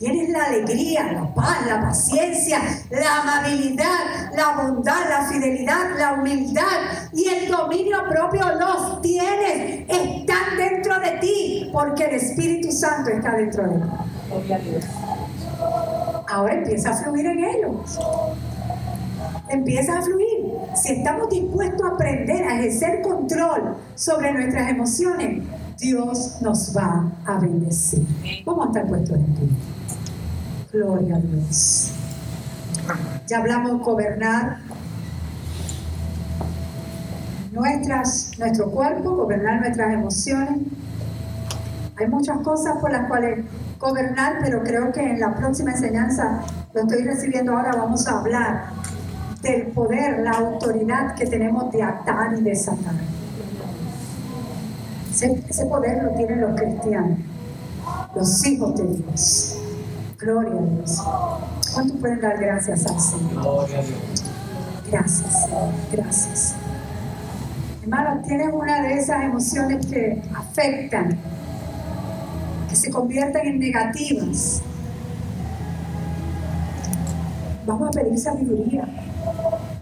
Tienes 0.00 0.30
la 0.30 0.44
alegría, 0.44 1.12
la 1.12 1.34
paz, 1.34 1.66
la 1.66 1.82
paciencia, 1.82 2.58
la 2.90 3.20
amabilidad, 3.20 4.32
la 4.34 4.56
bondad, 4.56 5.10
la 5.10 5.26
fidelidad, 5.28 5.90
la 5.98 6.14
humildad 6.14 7.10
y 7.12 7.28
el 7.28 7.50
dominio 7.50 7.98
propio 8.08 8.46
los 8.58 9.02
tienes. 9.02 9.86
Están 9.90 10.56
dentro 10.56 10.98
de 11.00 11.18
ti 11.20 11.68
porque 11.70 12.04
el 12.04 12.14
Espíritu 12.14 12.72
Santo 12.72 13.10
está 13.10 13.32
dentro 13.36 13.62
de 13.64 13.76
ti. 13.76 14.86
Ahora 16.30 16.54
empieza 16.54 16.92
a 16.92 16.96
fluir 16.96 17.26
en 17.26 17.44
ellos. 17.44 17.98
Empieza 19.50 19.98
a 19.98 20.02
fluir. 20.02 20.46
Si 20.76 20.92
estamos 20.92 21.28
dispuestos 21.28 21.82
a 21.82 21.94
aprender 21.94 22.42
a 22.44 22.58
ejercer 22.58 23.02
control 23.02 23.76
sobre 23.96 24.32
nuestras 24.32 24.70
emociones, 24.70 25.42
Dios 25.76 26.40
nos 26.40 26.74
va 26.74 27.04
a 27.26 27.38
bendecir. 27.38 28.06
¿Cómo 28.46 28.64
está 28.64 28.82
puesto 28.84 29.14
en 29.14 29.34
ti? 29.34 29.50
Gloria 30.72 31.16
a 31.16 31.18
Dios. 31.18 31.90
Ya 33.26 33.38
hablamos 33.38 33.82
gobernar 33.82 34.58
nuestras, 37.50 38.30
nuestro 38.38 38.70
cuerpo, 38.70 39.16
gobernar 39.16 39.60
nuestras 39.60 39.92
emociones. 39.92 40.60
Hay 41.96 42.06
muchas 42.06 42.38
cosas 42.38 42.76
por 42.80 42.92
las 42.92 43.08
cuales 43.08 43.44
gobernar, 43.80 44.38
pero 44.42 44.62
creo 44.62 44.92
que 44.92 45.00
en 45.00 45.18
la 45.18 45.34
próxima 45.34 45.72
enseñanza, 45.72 46.40
lo 46.72 46.82
estoy 46.82 47.02
recibiendo 47.02 47.52
ahora, 47.52 47.72
vamos 47.72 48.06
a 48.06 48.20
hablar 48.20 48.66
del 49.42 49.68
poder, 49.68 50.20
la 50.20 50.32
autoridad 50.32 51.16
que 51.16 51.26
tenemos 51.26 51.72
de 51.72 51.82
atar 51.82 52.38
y 52.38 52.42
desatar. 52.42 52.94
Ese, 55.10 55.42
ese 55.48 55.66
poder 55.66 56.04
lo 56.04 56.10
tienen 56.10 56.40
los 56.40 56.54
cristianos, 56.60 57.18
los 58.14 58.46
hijos 58.46 58.76
de 58.76 58.86
Dios. 58.86 59.59
Gloria 60.20 60.52
a 60.52 60.62
Dios. 60.62 61.02
¿Cuánto 61.72 61.94
pueden 61.94 62.20
dar 62.20 62.38
gracias 62.38 62.86
al 62.86 63.00
Señor? 63.00 63.42
Gloria 63.42 63.78
a 63.78 63.82
Dios. 63.82 64.24
Gracias, 64.90 65.48
Gracias. 65.90 66.54
Hermano, 67.82 68.20
tienes 68.26 68.52
una 68.52 68.82
de 68.82 68.98
esas 68.98 69.22
emociones 69.22 69.86
que 69.86 70.22
afectan, 70.34 71.18
que 72.68 72.76
se 72.76 72.90
convierten 72.90 73.46
en 73.46 73.58
negativas. 73.60 74.60
Vamos 77.66 77.88
a 77.88 77.90
pedir 77.92 78.18
sabiduría. 78.18 78.86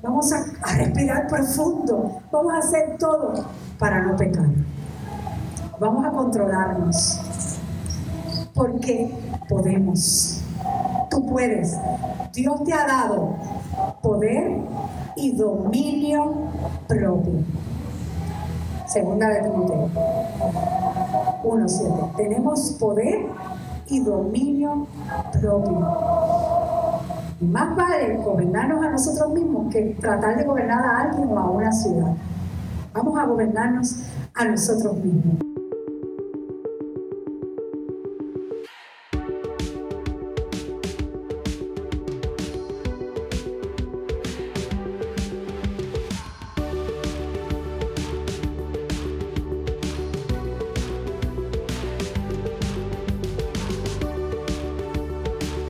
Vamos 0.02 0.32
a, 0.32 0.44
a 0.62 0.74
respirar 0.76 1.26
profundo. 1.26 2.20
Vamos 2.30 2.52
a 2.52 2.58
hacer 2.58 2.96
todo 2.98 3.44
para 3.76 4.02
no 4.02 4.16
pecar. 4.16 4.46
Vamos 5.80 6.06
a 6.06 6.10
controlarnos. 6.10 7.20
Porque 8.54 9.12
podemos. 9.48 10.42
Tú 11.10 11.26
puedes. 11.26 11.76
Dios 12.32 12.62
te 12.64 12.72
ha 12.72 12.86
dado 12.86 13.36
poder 14.02 14.58
y 15.16 15.36
dominio 15.36 16.34
propio. 16.86 17.44
Segunda 18.86 19.28
de 19.28 19.42
Timoteo 19.42 19.90
1.7. 21.44 22.16
Tenemos 22.16 22.76
poder 22.78 23.26
y 23.86 24.00
dominio 24.00 24.86
propio. 25.32 25.88
Y 27.40 27.44
más 27.46 27.76
vale 27.76 28.16
gobernarnos 28.16 28.84
a 28.84 28.90
nosotros 28.90 29.32
mismos 29.32 29.72
que 29.72 29.96
tratar 30.00 30.36
de 30.36 30.44
gobernar 30.44 30.84
a 30.84 31.00
alguien 31.02 31.28
o 31.28 31.38
a 31.38 31.50
una 31.50 31.72
ciudad. 31.72 32.14
Vamos 32.92 33.18
a 33.18 33.26
gobernarnos 33.26 33.96
a 34.34 34.44
nosotros 34.44 34.96
mismos. 34.96 35.57